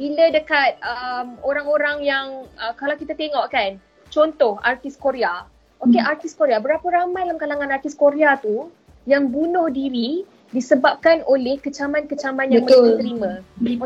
bila 0.00 0.32
dekat 0.32 0.80
um, 0.80 1.36
orang-orang 1.44 2.00
yang 2.00 2.48
uh, 2.56 2.72
kalau 2.72 2.96
kita 2.96 3.12
tengok 3.12 3.52
kan, 3.52 3.76
contoh 4.08 4.56
artis 4.64 4.96
Korea. 4.96 5.44
Okay, 5.82 5.98
artis 5.98 6.32
Korea, 6.32 6.62
berapa 6.62 6.86
ramai 6.88 7.26
dalam 7.26 7.36
kalangan 7.36 7.68
artis 7.74 7.92
Korea 7.92 8.38
tu 8.38 8.70
yang 9.04 9.28
bunuh 9.28 9.66
diri 9.66 10.22
disebabkan 10.52 11.24
oleh 11.24 11.56
kecaman-kecaman 11.58 12.52
yang 12.52 12.64
Betul. 12.68 13.00
mereka 13.00 13.00
terima. 13.00 13.30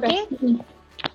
Okay? 0.02 0.22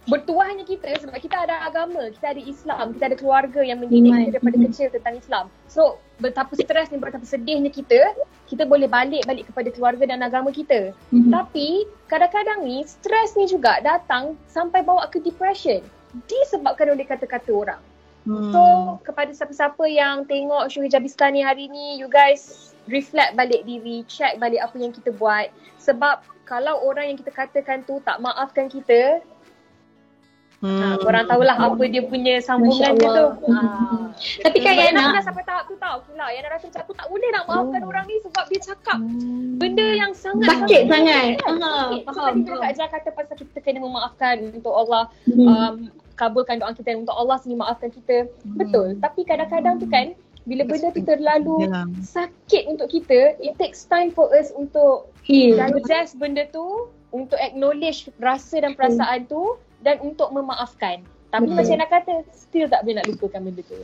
Bertuahnya 0.08 0.64
kita 0.66 0.88
sebab 0.98 1.20
kita 1.20 1.46
ada 1.46 1.68
agama, 1.68 2.10
kita 2.10 2.34
ada 2.34 2.42
Islam, 2.42 2.96
kita 2.96 3.04
ada 3.12 3.18
keluarga 3.20 3.62
yang 3.62 3.84
mendidik 3.84 4.10
kita 4.10 4.32
daripada 4.40 4.58
kecil 4.66 4.88
tentang 4.90 5.16
Islam. 5.20 5.46
So, 5.68 6.02
betapa 6.18 6.56
stres 6.58 6.90
ni, 6.90 6.98
betapa 6.98 7.28
sedihnya 7.28 7.70
kita, 7.70 8.16
kita 8.50 8.66
boleh 8.66 8.88
balik 8.88 9.28
balik 9.28 9.52
kepada 9.52 9.70
keluarga 9.70 10.04
dan 10.10 10.24
agama 10.26 10.50
kita. 10.50 10.96
Mhm. 11.14 11.30
Tapi 11.30 11.86
kadang-kadang 12.08 12.66
ni 12.66 12.82
stres 12.88 13.36
ni 13.36 13.46
juga 13.46 13.78
datang 13.84 14.40
sampai 14.50 14.82
bawa 14.82 15.12
ke 15.12 15.22
depression 15.22 15.84
disebabkan 16.28 16.92
oleh 16.92 17.06
kata-kata 17.06 17.52
orang. 17.52 17.82
Hmm. 18.22 18.54
So 18.54 18.62
kepada 19.02 19.34
siapa-siapa 19.34 19.82
yang 19.90 20.30
tengok 20.30 20.70
show 20.70 20.86
Hijabistan 20.86 21.34
ni 21.34 21.42
hari 21.42 21.66
ni 21.74 21.98
you 21.98 22.06
guys 22.06 22.71
reflect 22.90 23.36
balik 23.36 23.62
diri, 23.64 24.02
check 24.08 24.38
balik 24.38 24.62
apa 24.62 24.76
yang 24.78 24.90
kita 24.90 25.14
buat 25.14 25.50
sebab 25.78 26.22
kalau 26.46 26.82
orang 26.84 27.14
yang 27.14 27.18
kita 27.20 27.32
katakan 27.32 27.86
tu 27.86 28.02
tak 28.02 28.18
maafkan 28.20 28.68
kita, 28.68 29.22
Hmm. 30.62 30.78
ha, 30.78 31.02
korang 31.02 31.26
tahulah 31.26 31.58
apa 31.58 31.84
dia 31.90 32.06
punya 32.06 32.38
sambungan 32.38 32.94
dia 32.94 33.10
tu. 33.10 33.28
Ha. 33.50 34.14
Tapi 34.46 34.62
kan 34.62 34.78
Yana, 34.78 35.10
pernah 35.10 35.24
sampai 35.26 35.42
tahap 35.42 35.66
tu 35.66 35.74
tau. 35.82 36.06
Kila, 36.06 36.30
Yana 36.30 36.54
rasa 36.54 36.70
macam 36.70 36.82
aku 36.86 36.94
tak 36.94 37.08
boleh 37.10 37.30
nak 37.34 37.44
maafkan 37.50 37.82
orang 37.82 38.06
ni 38.06 38.16
sebab 38.22 38.46
dia 38.46 38.60
cakap 38.62 38.98
benda 39.58 39.88
yang 39.98 40.14
sangat 40.14 40.54
Sakit 40.54 40.82
sangat. 40.86 41.42
Kan? 41.42 41.58
So, 41.58 42.14
faham, 42.14 42.26
tadi 42.30 42.42
bila. 42.46 42.70
Kak 42.78 42.90
kata 42.94 43.10
pasal 43.10 43.36
kita 43.42 43.58
kena 43.58 43.80
memaafkan 43.82 44.36
untuk 44.54 44.74
Allah 44.78 45.10
Mhm. 45.26 45.46
um, 45.50 45.76
kabulkan 46.14 46.62
doa 46.62 46.70
kita 46.78 46.94
untuk 46.94 47.18
Allah 47.18 47.42
sendiri 47.42 47.58
maafkan 47.58 47.90
kita. 47.90 48.30
Betul. 48.54 49.02
Tapi 49.02 49.26
kadang-kadang 49.26 49.82
tu 49.82 49.90
kan 49.90 50.14
bila 50.44 50.66
benda 50.66 50.90
tu 50.90 51.02
terlalu 51.02 51.58
Yalah. 51.64 51.86
sakit 52.00 52.66
untuk 52.66 52.90
kita, 52.90 53.38
it 53.38 53.54
takes 53.56 53.86
time 53.86 54.10
for 54.10 54.30
us 54.32 54.50
untuk 54.52 55.14
Heal. 55.22 55.56
digest 55.56 56.18
benda 56.18 56.50
tu, 56.50 56.90
untuk 57.10 57.38
acknowledge 57.38 58.10
rasa 58.18 58.60
dan 58.60 58.74
perasaan 58.74 59.26
tu 59.26 59.56
dan 59.80 60.00
untuk 60.00 60.30
memaafkan. 60.30 61.02
Tapi 61.30 61.46
Betul. 61.46 61.58
macam 61.58 61.76
nak 61.78 61.90
kata, 61.92 62.14
still 62.32 62.68
tak 62.68 62.82
boleh 62.82 62.96
nak 62.98 63.08
lupakan 63.08 63.42
benda 63.42 63.62
tu. 63.64 63.80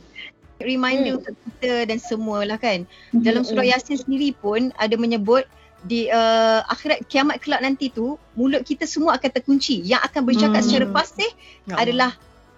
Reminder 0.58 1.14
Hmm. 1.14 1.18
untuk 1.22 1.34
kita 1.38 1.72
dan 1.86 1.98
semua 1.98 2.42
lah 2.42 2.58
kan. 2.58 2.82
Dalam 3.14 3.46
surah. 3.46 3.62
Yasin 3.64 3.94
sendiri 3.96 4.34
pun 4.34 4.74
ada 4.74 4.98
menyebut 4.98 5.46
di 5.80 6.10
uh, 6.10 6.66
akhirat 6.66 7.06
kiamat 7.06 7.38
kelak 7.38 7.62
nanti 7.62 7.86
tu 7.86 8.18
mulut 8.34 8.66
kita 8.66 8.82
semua 8.82 9.14
akan 9.14 9.30
terkunci. 9.30 9.78
Yang 9.80 10.02
akan 10.10 10.22
bercakap 10.26 10.58
Hmm. 10.58 10.66
secara 10.66 10.86
fasih 10.90 11.30
Ya 11.64 11.74
adalah 11.78 12.10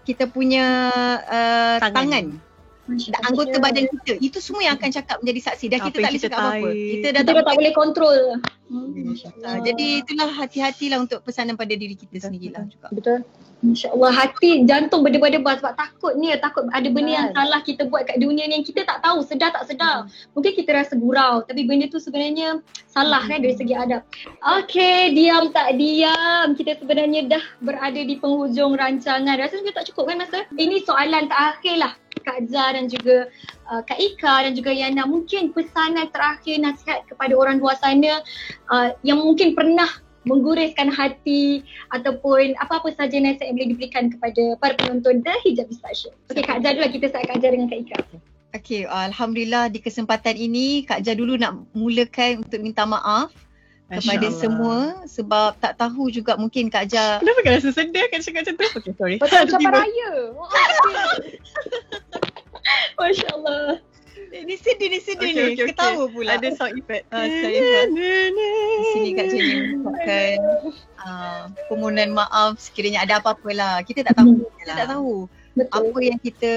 kita 0.02 0.24
punya 0.24 0.64
uh, 1.28 1.76
Tangan. 1.78 1.92
tangan. 1.94 2.24
Dan 2.90 3.14
Allah. 3.14 3.28
anggota 3.30 3.56
badan 3.60 3.84
kita. 3.86 4.12
Itu 4.18 4.38
semua 4.42 4.62
yang 4.66 4.74
akan 4.80 4.90
cakap 4.90 5.16
menjadi 5.22 5.40
saksi. 5.46 5.64
Dah 5.70 5.78
kita 5.78 5.96
tak 5.96 6.10
boleh 6.10 6.22
cakap 6.22 6.38
apa-apa. 6.38 6.68
Kita 6.72 7.06
dah 7.10 7.22
Kita 7.22 7.32
tak 7.32 7.44
tak 7.46 7.54
boleh 7.56 7.72
kontrol. 7.74 8.20
Hmm, 8.70 8.94
Ah, 9.42 9.58
Allah. 9.58 9.66
jadi 9.66 9.86
itulah 10.06 10.30
hati-hatilah 10.30 11.02
untuk 11.02 11.26
pesanan 11.26 11.58
pada 11.58 11.74
diri 11.74 11.98
kita 11.98 12.22
sendirilah 12.22 12.62
juga. 12.70 12.86
Betul? 12.94 13.26
Masya 13.60 13.92
Allah 13.92 14.12
hati 14.14 14.64
jantung 14.64 15.04
berdebar-debar 15.04 15.60
sebab 15.60 15.76
takut 15.76 16.16
ni 16.16 16.32
takut 16.40 16.64
ada 16.72 16.88
benda 16.88 17.12
yang 17.12 17.28
salah 17.36 17.60
kita 17.60 17.84
buat 17.92 18.08
kat 18.08 18.16
dunia 18.16 18.48
ni 18.48 18.56
yang 18.56 18.64
kita 18.64 18.88
tak 18.88 19.04
tahu 19.04 19.20
sedar 19.20 19.52
tak 19.52 19.68
sedar. 19.68 20.08
Mungkin 20.32 20.56
kita 20.56 20.70
rasa 20.72 20.96
gurau 20.96 21.44
tapi 21.44 21.68
benda 21.68 21.84
tu 21.92 22.00
sebenarnya 22.00 22.64
salah 22.88 23.20
kan 23.20 23.42
dari 23.44 23.52
segi 23.52 23.76
adab. 23.76 24.00
Okay 24.40 25.12
diam 25.12 25.52
tak 25.52 25.76
diam 25.76 26.56
kita 26.56 26.80
sebenarnya 26.80 27.28
dah 27.28 27.44
berada 27.60 28.00
di 28.00 28.16
penghujung 28.16 28.80
rancangan. 28.80 29.36
Rasa 29.36 29.60
juga 29.60 29.84
tak 29.84 29.92
cukup 29.92 30.08
kan 30.08 30.24
masa? 30.24 30.48
Ini 30.56 30.80
soalan 30.88 31.28
terakhir 31.28 31.76
lah 31.84 31.92
Kak 32.22 32.48
Zah 32.48 32.76
dan 32.76 32.86
juga 32.86 33.28
uh, 33.72 33.82
Kak 33.84 33.98
Ika 33.98 34.48
dan 34.48 34.52
juga 34.54 34.70
Yana 34.70 35.04
mungkin 35.08 35.50
pesanan 35.50 36.08
terakhir 36.12 36.60
nasihat 36.60 37.04
kepada 37.08 37.32
orang 37.34 37.58
luar 37.58 37.76
sana 37.80 38.20
uh, 38.70 38.94
yang 39.04 39.20
mungkin 39.20 39.56
pernah 39.56 39.88
mengguriskan 40.28 40.92
hati 40.92 41.64
ataupun 41.96 42.52
apa-apa 42.60 42.92
saja 42.92 43.16
nasihat 43.16 43.48
yang 43.48 43.56
boleh 43.56 43.70
diberikan 43.72 44.04
kepada 44.12 44.42
para 44.60 44.76
penonton 44.76 45.24
The 45.24 45.34
Hijab 45.48 45.72
Show. 45.96 46.12
Okey 46.28 46.44
Kak 46.44 46.60
Zah 46.60 46.76
dulu 46.76 46.84
lah 46.84 46.92
kita 46.92 47.06
start 47.08 47.24
Kak 47.28 47.38
Zah 47.40 47.50
dengan 47.52 47.68
Kak 47.72 47.80
Ika. 47.88 47.98
Okey, 48.50 48.82
Alhamdulillah 48.82 49.70
di 49.70 49.78
kesempatan 49.78 50.34
ini 50.34 50.82
Kak 50.82 51.06
Jah 51.06 51.14
dulu 51.14 51.38
nak 51.38 51.70
mulakan 51.70 52.42
untuk 52.42 52.58
minta 52.58 52.82
maaf 52.82 53.30
kepada 53.90 54.22
Allah. 54.22 54.38
semua 54.38 54.76
sebab 55.02 55.58
tak 55.58 55.74
tahu 55.74 56.06
juga 56.08 56.38
mungkin 56.38 56.70
Kak 56.70 56.86
Jah 56.86 57.18
Kenapa 57.18 57.42
kan 57.42 57.52
rasa 57.58 57.74
sedih 57.74 58.06
kan 58.06 58.22
cakap 58.22 58.46
macam 58.46 58.54
tu? 58.54 58.66
Okay, 58.78 58.92
sorry. 58.94 59.16
Macam 59.18 59.42
Tiba- 59.50 59.82
raya. 59.82 60.10
Wah, 60.38 60.50
Masya 63.00 63.28
Allah. 63.34 63.82
Ni 64.30 64.54
sedih 64.54 64.94
ni 64.94 65.02
sedih 65.02 65.30
ni. 65.34 65.58
Ketawa 65.58 66.06
pula. 66.06 66.38
Ada 66.38 66.54
sound 66.54 66.78
effect. 66.78 67.02
Ah, 67.10 67.26
sound 67.26 67.50
effect. 67.50 67.90
Di 67.90 68.86
sini 68.94 69.10
Kak 69.18 69.26
Jah 69.26 69.34
ingin 69.34 69.50
Jen. 69.50 69.66
mengucapkan 69.74 70.36
uh, 71.02 71.42
permohonan 71.66 72.14
maaf 72.14 72.62
sekiranya 72.62 73.02
ada 73.02 73.18
apa-apa 73.18 73.50
lah. 73.50 73.82
Kita 73.82 74.06
tak 74.06 74.14
tahu. 74.14 74.46
Kita 74.62 74.78
tak 74.78 74.86
tahu. 74.86 75.26
Betul. 75.50 75.90
Apa 75.90 75.98
yang 75.98 76.18
kita 76.22 76.52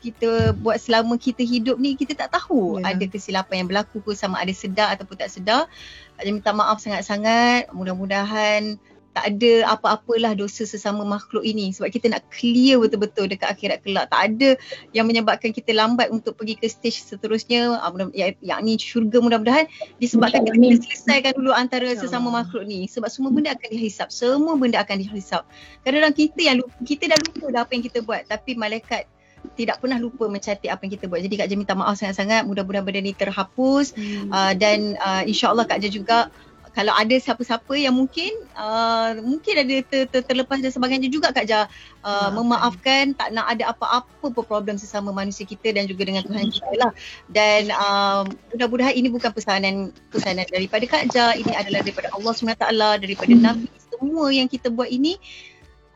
kita 0.00 0.56
buat 0.56 0.80
selama 0.80 1.20
kita 1.20 1.44
hidup 1.44 1.76
ni 1.76 1.92
kita 1.92 2.16
tak 2.16 2.32
tahu 2.32 2.80
Ya. 2.80 2.96
ada 2.96 3.04
kesilapan 3.04 3.64
yang 3.64 3.68
berlaku 3.68 4.00
ke 4.00 4.16
sama 4.16 4.40
ada 4.40 4.52
sedar 4.56 4.88
ataupun 4.96 5.16
tak 5.20 5.28
sedar. 5.28 5.68
Jah 6.16 6.32
minta 6.32 6.50
maaf 6.56 6.80
sangat-sangat. 6.80 7.68
Mudah-mudahan 7.76 8.80
tak 9.18 9.34
ada 9.34 9.74
apa-apalah 9.74 10.38
dosa 10.38 10.62
sesama 10.62 11.02
makhluk 11.02 11.42
ini 11.42 11.74
sebab 11.74 11.90
kita 11.90 12.06
nak 12.06 12.22
clear 12.30 12.78
betul-betul 12.78 13.26
dekat 13.26 13.50
akhirat 13.50 13.82
kelak. 13.82 14.06
Tak 14.14 14.20
ada 14.30 14.54
yang 14.94 15.10
menyebabkan 15.10 15.50
kita 15.50 15.74
lambat 15.74 16.14
untuk 16.14 16.38
pergi 16.38 16.54
ke 16.54 16.70
stage 16.70 17.02
seterusnya 17.02 17.82
uh, 17.82 17.90
mudah, 17.90 18.14
yang, 18.14 18.62
ni 18.62 18.78
syurga 18.78 19.18
mudah-mudahan 19.18 19.66
disebabkan 19.98 20.46
kita 20.46 20.86
selesaikan 20.86 21.34
dulu 21.34 21.50
antara 21.50 21.90
sesama 21.98 22.30
makhluk 22.30 22.62
ni 22.62 22.86
sebab 22.86 23.10
semua 23.10 23.34
benda 23.34 23.58
akan 23.58 23.68
dihisap. 23.74 24.08
Semua 24.14 24.54
benda 24.54 24.78
akan 24.86 25.02
dihisap. 25.02 25.42
Kadang-kadang 25.82 26.14
kita 26.14 26.40
yang 26.46 26.56
lupa, 26.62 26.74
kita 26.86 27.04
dah 27.10 27.18
lupa 27.18 27.44
dah 27.50 27.60
apa 27.66 27.72
yang 27.74 27.84
kita 27.90 27.98
buat 28.06 28.22
tapi 28.30 28.54
malaikat 28.54 29.10
tidak 29.58 29.82
pernah 29.82 29.98
lupa 29.98 30.30
mencatat 30.30 30.70
apa 30.70 30.82
yang 30.86 30.92
kita 30.94 31.10
buat. 31.10 31.26
Jadi 31.26 31.34
Kak 31.42 31.46
Jah 31.50 31.58
minta 31.58 31.74
maaf 31.74 31.98
sangat-sangat. 31.98 32.46
Mudah-mudahan 32.46 32.86
benda 32.86 33.02
ni 33.02 33.18
terhapus 33.18 33.98
uh, 34.30 34.54
dan 34.54 34.94
uh, 35.02 35.26
insyaAllah 35.26 35.66
Kak 35.66 35.82
Jah 35.82 35.90
juga 35.90 36.30
kalau 36.72 36.92
ada 36.92 37.16
siapa-siapa 37.16 37.74
yang 37.74 37.96
mungkin 37.96 38.30
uh, 38.54 39.16
mungkin 39.20 39.54
ada 39.64 39.74
ter, 39.86 40.04
ter, 40.06 40.22
terlepas 40.24 40.60
dan 40.60 40.72
sebagainya 40.72 41.08
juga 41.08 41.32
Kak 41.32 41.46
Jah 41.48 41.66
uh, 42.04 42.28
Maafkan. 42.28 42.36
memaafkan 42.36 43.04
tak 43.16 43.28
nak 43.32 43.46
ada 43.48 43.72
apa-apa 43.72 44.26
pun 44.32 44.44
problem 44.44 44.76
sesama 44.76 45.10
manusia 45.10 45.44
kita 45.44 45.72
dan 45.72 45.88
juga 45.88 46.04
dengan 46.04 46.24
Tuhan 46.24 46.48
kita 46.52 46.72
lah 46.78 46.92
dan 47.28 47.72
um, 47.74 48.24
mudah-mudahan 48.54 48.94
ini 48.96 49.08
bukan 49.08 49.30
pesanan 49.32 49.90
pesanan 50.12 50.46
daripada 50.48 50.84
Kak 50.84 51.10
Jah 51.10 51.32
ini 51.34 51.52
adalah 51.56 51.80
daripada 51.84 52.08
Allah 52.12 52.32
SWT 52.32 52.64
daripada. 53.00 53.32
Nabi 53.38 53.68
semua 53.98 54.30
yang 54.30 54.46
kita 54.46 54.70
buat 54.70 54.88
ini 54.88 55.18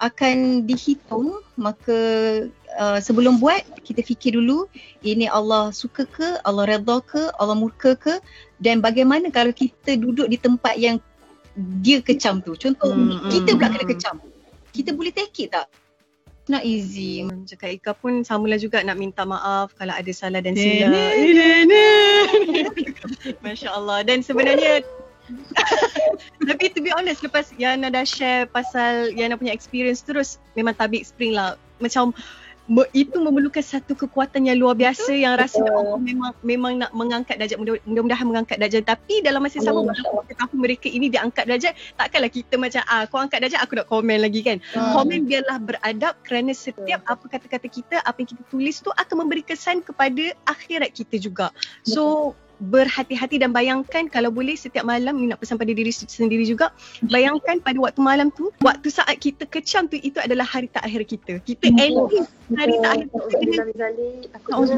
akan 0.02 0.66
dihitung 0.66 1.38
maka 1.54 1.94
uh, 2.74 2.98
sebelum 2.98 3.38
buat 3.38 3.62
kita 3.86 4.02
fikir 4.02 4.34
dulu 4.34 4.66
ini 5.06 5.30
Allah 5.30 5.70
suka 5.70 6.02
ke 6.02 6.42
Allah 6.42 6.66
redha 6.66 6.98
ke 7.06 7.30
Allah 7.38 7.54
murka 7.54 7.94
ke 7.94 8.18
dan 8.58 8.82
bagaimana 8.82 9.30
kalau 9.30 9.54
kita 9.54 9.94
duduk 9.94 10.26
di 10.26 10.34
tempat 10.34 10.74
yang 10.74 10.98
dia 11.86 12.02
kecam 12.02 12.42
tu 12.42 12.58
contoh 12.58 12.90
Hmm, 12.90 13.30
kita 13.30 13.54
pula 13.54 13.70
hmm, 13.70 13.74
kena 13.78 13.84
hmm. 13.86 13.92
kecam 13.94 14.16
kita 14.74 14.90
boleh 14.90 15.14
take 15.14 15.46
it 15.46 15.54
tak 15.54 15.70
not 16.50 16.66
easy 16.66 17.22
Macam 17.22 17.54
Kak 17.54 17.70
Ika 17.70 17.94
pun 17.94 18.26
samalah 18.26 18.58
juga 18.58 18.82
nak 18.82 18.98
minta 18.98 19.22
maaf 19.22 19.70
kalau 19.78 19.94
ada 19.94 20.10
salah 20.10 20.42
dan 20.42 20.58
silap. 20.58 20.90
Masya 23.46 23.70
Allah. 23.70 24.02
Dan 24.02 24.26
sebenarnya 24.26 24.82
tapi 26.50 26.72
to 26.72 26.80
be 26.82 26.90
honest 26.94 27.22
lepas 27.22 27.50
Yana 27.56 27.92
dah 27.92 28.06
share 28.06 28.48
pasal 28.48 29.12
Yana 29.14 29.38
punya 29.38 29.54
experience 29.54 30.02
terus 30.02 30.38
memang 30.58 30.74
tabik 30.74 31.06
spring 31.06 31.34
lah. 31.36 31.58
Macam 31.82 32.14
me, 32.70 32.86
itu 32.94 33.18
memerlukan 33.18 33.62
satu 33.62 33.98
kekuatan 33.98 34.46
yang 34.46 34.62
luar 34.62 34.78
biasa 34.78 35.10
yang 35.10 35.34
rasa 35.34 35.58
Betul. 35.58 35.74
Allah 35.74 35.98
memang 35.98 36.32
memang 36.46 36.72
nak 36.78 36.90
mengangkat 36.94 37.36
darjat. 37.36 37.58
Mudah- 37.58 37.82
mudah-mudahan 37.84 38.26
mengangkat 38.26 38.56
darjat. 38.62 38.86
Tapi 38.86 39.20
dalam 39.20 39.42
masa 39.42 39.58
yang 39.58 39.66
sama 39.72 39.82
Oh, 39.82 39.86
walaupun 39.90 40.22
kita 40.30 40.34
tahu 40.38 40.54
mereka 40.54 40.86
ini 40.86 41.06
diangkat 41.10 41.44
darjat 41.50 41.74
takkanlah 41.98 42.30
kita 42.30 42.54
macam 42.56 42.82
ah 42.86 43.02
kau 43.10 43.18
angkat 43.18 43.42
darjat 43.42 43.60
aku 43.60 43.74
nak 43.78 43.86
komen 43.90 44.18
lagi 44.22 44.40
kan? 44.46 44.58
Hmm. 44.72 44.94
komen 44.94 45.26
biarlah 45.26 45.58
beradab 45.58 46.14
kerana 46.22 46.54
setiap 46.54 47.02
apa 47.10 47.24
kata-kata 47.26 47.66
kita 47.66 47.96
apa 48.02 48.16
yang 48.22 48.30
kita 48.30 48.42
tulis 48.46 48.78
tu 48.78 48.90
akan 48.94 49.26
memberi 49.26 49.42
kesan 49.42 49.82
kepada 49.82 50.32
akhirat 50.46 50.94
kita 50.94 51.18
juga. 51.18 51.50
So 51.82 52.32
berhati-hati 52.62 53.42
dan 53.42 53.50
bayangkan 53.50 54.06
kalau 54.06 54.30
boleh 54.30 54.54
setiap 54.54 54.86
malam 54.86 55.18
ni 55.18 55.26
nak 55.26 55.42
pesan 55.42 55.58
pada 55.58 55.74
diri 55.74 55.90
sendiri 55.90 56.46
juga 56.46 56.70
bayangkan 57.10 57.58
pada 57.58 57.78
waktu 57.82 57.98
malam 57.98 58.30
tu 58.30 58.54
waktu 58.62 58.88
saat 58.88 59.18
kita 59.18 59.50
kecam 59.50 59.90
tu 59.90 59.98
itu 59.98 60.22
adalah 60.22 60.46
hari 60.46 60.70
terakhir 60.70 61.02
kita. 61.02 61.32
Kita 61.42 61.66
ending 61.74 62.22
hari 62.54 62.78
terakhir 62.78 63.06
kita 63.10 63.62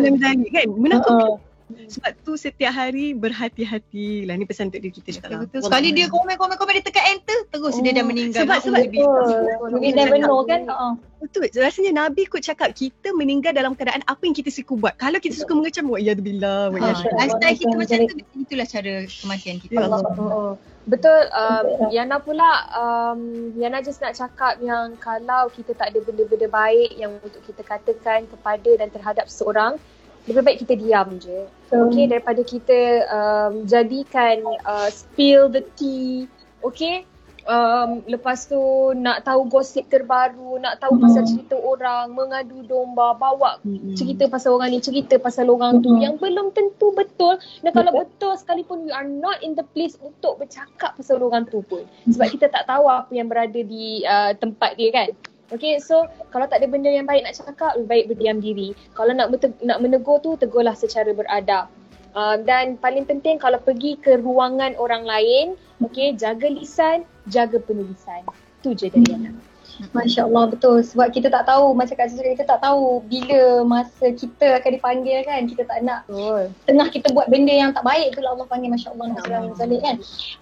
dengan 0.00 0.40
kan? 0.48 0.66
Menakutkan 0.72 1.53
sebab 1.64 2.12
tu 2.20 2.36
setiap 2.36 2.76
hari 2.76 3.16
berhati-hati 3.16 4.28
lah 4.28 4.36
ni 4.36 4.44
pesan 4.44 4.68
untuk 4.68 4.84
diri 4.84 4.92
kita 4.92 5.16
juga 5.16 5.26
lah. 5.32 5.38
Betul. 5.48 5.64
Sekali 5.64 5.88
dia 5.96 6.12
komen 6.12 6.36
komen 6.36 6.56
komen 6.60 6.72
dia 6.76 6.84
tekan 6.84 7.04
enter 7.16 7.38
terus 7.48 7.80
dia 7.80 7.92
dah 7.96 8.04
meninggal. 8.04 8.44
Sebab 8.44 8.58
sebab 8.60 8.84
Oh, 9.00 9.80
we 9.80 9.96
never 9.96 10.20
know 10.20 10.44
kan. 10.44 10.68
Uh. 10.68 10.92
Betul. 11.24 11.48
Rasanya 11.56 12.04
Nabi 12.04 12.28
kot 12.28 12.44
cakap 12.44 12.76
kita 12.76 13.16
meninggal 13.16 13.56
dalam 13.56 13.72
keadaan 13.72 14.04
apa 14.04 14.20
yang 14.28 14.36
kita 14.36 14.52
suka 14.52 14.76
buat. 14.76 14.94
Kalau 15.00 15.16
kita 15.16 15.40
suka 15.40 15.56
mengecam 15.56 15.88
buat 15.88 16.04
ya 16.04 16.12
billah 16.12 16.68
wa 16.68 16.78
Ha, 16.84 16.92
ya 16.92 17.10
lifestyle 17.16 17.56
kita 17.56 17.74
macam 17.80 17.96
tu 18.12 18.16
itulah 18.44 18.66
cara 18.68 18.94
kematian 19.08 19.56
kita. 19.56 19.72
Ya 19.72 19.88
Allah. 19.88 20.00
Oh, 20.20 20.52
betul 20.84 21.16
um, 21.32 21.64
Yana 21.88 22.20
pula 22.20 22.68
um, 22.76 23.20
Yana 23.56 23.80
just 23.80 24.04
nak 24.04 24.12
cakap 24.12 24.60
yang 24.60 25.00
kalau 25.00 25.48
kita 25.48 25.72
tak 25.72 25.96
ada 25.96 26.04
benda-benda 26.04 26.44
baik 26.44 26.92
yang 26.92 27.16
untuk 27.24 27.40
kita 27.48 27.64
katakan 27.64 28.28
kepada 28.28 28.70
dan 28.76 28.92
terhadap 28.92 29.32
seseorang 29.32 29.80
lebih 30.24 30.42
baik 30.42 30.58
kita 30.64 30.74
diam 30.80 31.08
je. 31.20 31.44
Okay 31.68 32.04
daripada 32.06 32.40
kita 32.40 32.78
um, 33.10 33.52
jadikan 33.68 34.40
uh, 34.64 34.88
spill 34.88 35.50
the 35.50 35.62
tea. 35.74 36.30
Okay 36.64 37.04
um, 37.48 38.00
lepas 38.08 38.48
tu 38.48 38.60
nak 38.96 39.24
tahu 39.24 39.46
gosip 39.48 39.88
terbaru, 39.88 40.60
nak 40.60 40.80
tahu 40.80 40.96
pasal 41.00 41.24
cerita 41.28 41.56
orang, 41.56 42.12
mengadu 42.12 42.64
domba, 42.64 43.16
bawa 43.16 43.60
cerita 43.96 44.28
pasal 44.28 44.56
orang 44.58 44.74
ni, 44.74 44.80
cerita 44.80 45.20
pasal 45.20 45.48
orang 45.52 45.80
tu 45.84 45.92
yang 46.00 46.16
belum 46.16 46.52
tentu 46.56 46.92
betul. 46.96 47.38
Dan 47.62 47.72
kalau 47.72 47.92
betul. 47.92 48.34
sekalipun 48.34 48.88
we 48.88 48.92
are 48.92 49.06
not 49.06 49.40
in 49.44 49.54
the 49.54 49.64
place 49.76 49.94
untuk 50.00 50.40
bercakap 50.40 50.96
pasal 50.96 51.20
orang 51.22 51.46
tu 51.48 51.60
pun. 51.64 51.84
Sebab 52.08 52.26
kita 52.32 52.50
tak 52.50 52.66
tahu 52.66 52.88
apa 52.88 53.10
yang 53.12 53.28
berada 53.28 53.60
di 53.60 54.02
uh, 54.04 54.32
tempat 54.36 54.76
dia 54.76 54.90
kan. 54.90 55.08
Okay, 55.54 55.78
so 55.78 56.10
kalau 56.34 56.50
tak 56.50 56.60
ada 56.60 56.66
benda 56.66 56.90
yang 56.90 57.06
baik 57.06 57.22
nak 57.22 57.38
cakap, 57.38 57.78
lebih 57.78 57.88
baik 57.88 58.04
berdiam 58.10 58.38
diri. 58.42 58.74
Kalau 58.98 59.14
nak 59.14 59.30
bete- 59.30 59.62
nak 59.62 59.78
menegur 59.78 60.18
tu, 60.18 60.34
tegurlah 60.34 60.74
secara 60.74 61.14
beradab. 61.14 61.70
Uh, 62.14 62.38
dan 62.42 62.78
paling 62.78 63.06
penting 63.06 63.38
kalau 63.38 63.58
pergi 63.58 63.98
ke 63.98 64.18
ruangan 64.18 64.74
orang 64.78 65.06
lain, 65.06 65.54
okay, 65.78 66.14
jaga 66.14 66.50
lisan, 66.50 67.06
jaga 67.30 67.62
penulisan. 67.62 68.26
Tu 68.62 68.74
je 68.74 68.90
dari 68.90 69.06
Yana. 69.06 69.53
Masya 69.90 70.26
Allah 70.30 70.50
betul. 70.50 70.82
Sebab 70.82 71.10
kita 71.10 71.28
tak 71.30 71.50
tahu 71.50 71.74
macam 71.74 71.94
Kak 71.98 72.10
Zuzul 72.12 72.34
kita 72.38 72.46
tak 72.46 72.60
tahu 72.62 73.02
bila 73.10 73.66
masa 73.66 74.14
kita 74.14 74.60
akan 74.62 74.70
dipanggil 74.78 75.18
kan. 75.26 75.46
Kita 75.50 75.62
tak 75.66 75.78
nak 75.82 76.06
Betul. 76.06 76.54
tengah 76.66 76.88
kita 76.90 77.10
buat 77.10 77.26
benda 77.26 77.50
yang 77.50 77.70
tak 77.74 77.82
baik 77.82 78.14
tu 78.14 78.22
lah 78.22 78.38
Allah 78.38 78.46
panggil 78.46 78.70
Masya 78.70 78.94
Allah 78.94 79.06
Nasrul 79.14 79.54
Zalik 79.58 79.80
kan. 79.82 79.96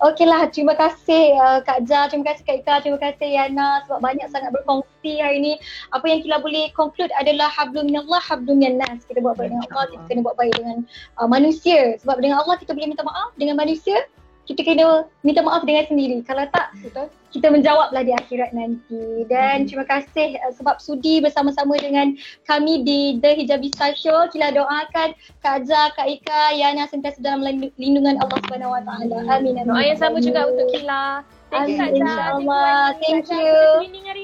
Okey 0.05 0.27
lah 0.29 0.49
terima 0.53 0.75
kasih 0.77 1.37
uh, 1.41 1.59
Kak 1.65 1.89
Jah, 1.89 2.09
terima 2.13 2.33
kasih 2.33 2.43
Kak 2.45 2.57
Ika, 2.65 2.75
terima 2.85 2.99
kasih 3.01 3.29
Yana 3.33 3.85
sebab 3.89 3.99
banyak 4.05 4.29
sangat 4.29 4.51
berkongsi 4.53 5.13
hari 5.21 5.39
ni 5.41 5.53
apa 5.97 6.05
yang 6.05 6.21
kita 6.21 6.37
boleh 6.41 6.69
conclude 6.77 7.13
adalah 7.17 7.49
hablum 7.49 7.89
minallah 7.89 8.21
hablum 8.21 8.61
minannas 8.61 9.05
kita 9.09 9.25
buat 9.25 9.41
baik 9.41 9.53
dengan 9.55 9.65
Allah 9.73 9.85
kita 9.89 10.05
kena 10.09 10.21
buat 10.25 10.37
baik 10.37 10.55
dengan 10.61 10.77
uh, 11.19 11.29
manusia. 11.29 11.97
Sebab 12.05 12.21
dengan 12.21 12.45
Allah 12.45 12.57
kita 12.61 12.77
boleh 12.77 12.89
minta 12.93 13.05
maaf. 13.05 13.33
Dengan 13.41 13.57
manusia 13.57 13.97
kita 14.45 14.61
kena 14.67 15.07
minta 15.23 15.41
maaf 15.41 15.63
dengan 15.63 15.87
sendiri. 15.87 16.21
Kalau 16.27 16.45
tak 16.51 16.75
Betul. 16.83 17.22
Kita 17.33 17.49
menjawablah 17.49 18.05
di 18.05 18.13
akhirat 18.13 18.53
nanti 18.53 19.25
dan 19.27 19.65
terima 19.65 19.89
kasih 19.89 20.37
uh, 20.45 20.53
sebab 20.53 20.77
sudi 20.79 21.25
bersama-sama 21.25 21.81
dengan 21.81 22.13
kami 22.45 22.85
di 22.85 23.17
The 23.25 23.41
Hijabi 23.41 23.73
Style 23.73 23.97
Show 23.97 24.29
kita 24.29 24.53
doakan 24.53 25.17
Kak 25.41 25.65
Azhar, 25.65 25.97
Kak 25.97 26.07
Ika, 26.07 26.53
Yana 26.53 26.85
sentiasa 26.87 27.25
dalam 27.25 27.41
lindung- 27.41 27.73
lindungan 27.81 28.21
Allah 28.21 28.39
Subhanahu 28.47 28.77
Wa 28.77 28.81
Taala. 28.85 29.17
Amin. 29.41 29.57
amin. 29.57 29.65
Doa 29.65 29.83
yang 29.83 29.99
sama 29.99 30.21
juga 30.21 30.47
untuk 30.47 30.69
Kila. 30.71 31.25
Thank 31.53 31.77
you 31.77 31.85
Amin, 31.85 32.01
insyaAllah. 32.01 32.97
Thank 33.01 33.29
you. 33.29 33.57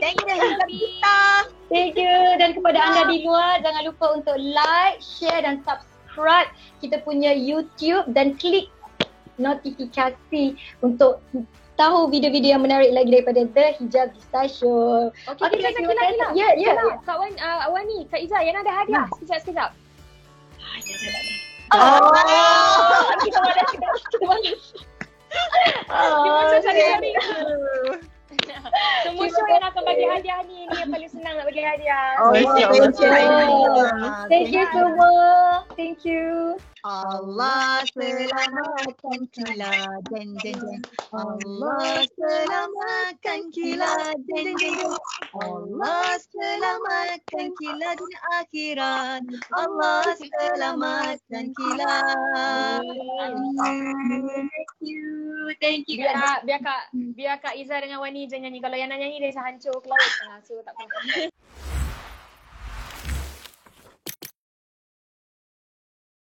Thank 0.01 0.17
you. 0.25 0.37
Thank 1.69 1.95
you 2.01 2.17
dan 2.41 2.57
kepada 2.57 2.81
anda 2.81 3.13
di 3.13 3.29
luar 3.29 3.61
jangan 3.61 3.83
lupa 3.85 4.07
untuk 4.17 4.37
like, 4.41 4.97
share 5.05 5.45
dan 5.45 5.61
subscribe 5.65 6.49
kita 6.81 7.05
punya 7.05 7.37
YouTube 7.37 8.09
dan 8.17 8.33
klik 8.41 8.73
notifikasi 9.37 10.57
untuk 10.81 11.21
tahu 11.79 12.11
video-video 12.11 12.59
yang 12.59 12.63
menarik 12.67 12.91
lagi 12.91 13.11
daripada 13.15 13.47
The 13.47 13.67
Hijab 13.79 14.11
Style 14.19 14.51
Show. 14.51 15.15
Okey, 15.31 15.43
Okey, 15.47 15.57
Kila, 15.63 15.69
terima 15.71 15.93
Kila, 15.95 16.03
kasih. 16.03 16.17
Kila. 16.19 16.29
Ya, 16.35 16.49
ya. 16.59 16.73
Kak 17.07 17.17
Wan, 17.23 17.33
uh, 17.39 17.71
Wan 17.71 17.87
ni, 17.87 18.03
Kak 18.11 18.19
Izzah, 18.19 18.43
Yana 18.43 18.67
ada 18.67 18.73
hadiah. 18.83 19.07
Sekejap, 19.15 19.39
sekejap. 19.47 19.71
Oh, 21.69 22.11
kita 23.23 23.39
malas, 23.39 23.67
kita, 23.71 23.87
kita 24.11 24.25
malas. 24.27 24.63
Dia 25.89 26.31
macam 26.35 26.61
cari-cari. 26.65 27.13
Ah, 27.15 28.71
Semua 29.05 29.27
show 29.29 29.47
yang 29.49 29.65
akan 29.65 29.83
bagi 29.85 30.05
hadiah 30.05 30.41
ni, 30.49 30.69
ni 30.69 30.77
yang 30.81 30.91
paling 30.93 31.11
senang 31.13 31.35
nak 31.37 31.47
bagi 31.49 31.63
hadiah. 31.65 32.17
Oh, 32.21 32.33
Thank 32.33 32.53
you. 32.61 32.69
Thank 34.29 34.49
you 34.53 34.65
semua. 34.73 35.17
Thank 35.77 35.99
you. 36.05 36.57
Allah 36.89 37.85
selamatkan 37.93 39.21
kila 39.29 39.73
jen 40.09 40.29
jen 40.41 40.57
jen. 40.57 40.81
Allah 41.13 42.01
selamatkan 42.17 43.53
kila 43.53 43.93
jen 44.25 44.57
jen 44.57 44.73
jen. 44.73 44.97
Allah 45.37 46.17
selamatkan 46.33 47.53
kila 47.61 47.89
dunia 47.93 48.21
akhirat. 48.41 49.21
Allah 49.53 50.01
selamatkan 50.17 51.53
kila. 51.53 51.93
Thank 54.49 54.73
you. 54.81 55.53
Thank 55.61 55.85
you. 55.93 56.01
Biar 56.01 56.17
Kak, 56.17 56.41
biar 56.49 56.61
Kak, 56.65 56.83
biar 56.97 57.37
Kak 57.37 57.55
Izzah 57.61 57.85
dengan 57.85 58.01
Wani 58.01 58.25
je 58.33 58.41
nyanyi. 58.41 58.65
Kalau 58.65 58.81
Yana 58.81 58.97
nyanyi 58.97 59.21
dia 59.21 59.37
hancur 59.45 59.77
ke 59.77 59.93
laut. 59.93 60.13
Ah, 60.25 60.41
so 60.41 60.57
tak 60.65 60.73
apa. 60.73 61.29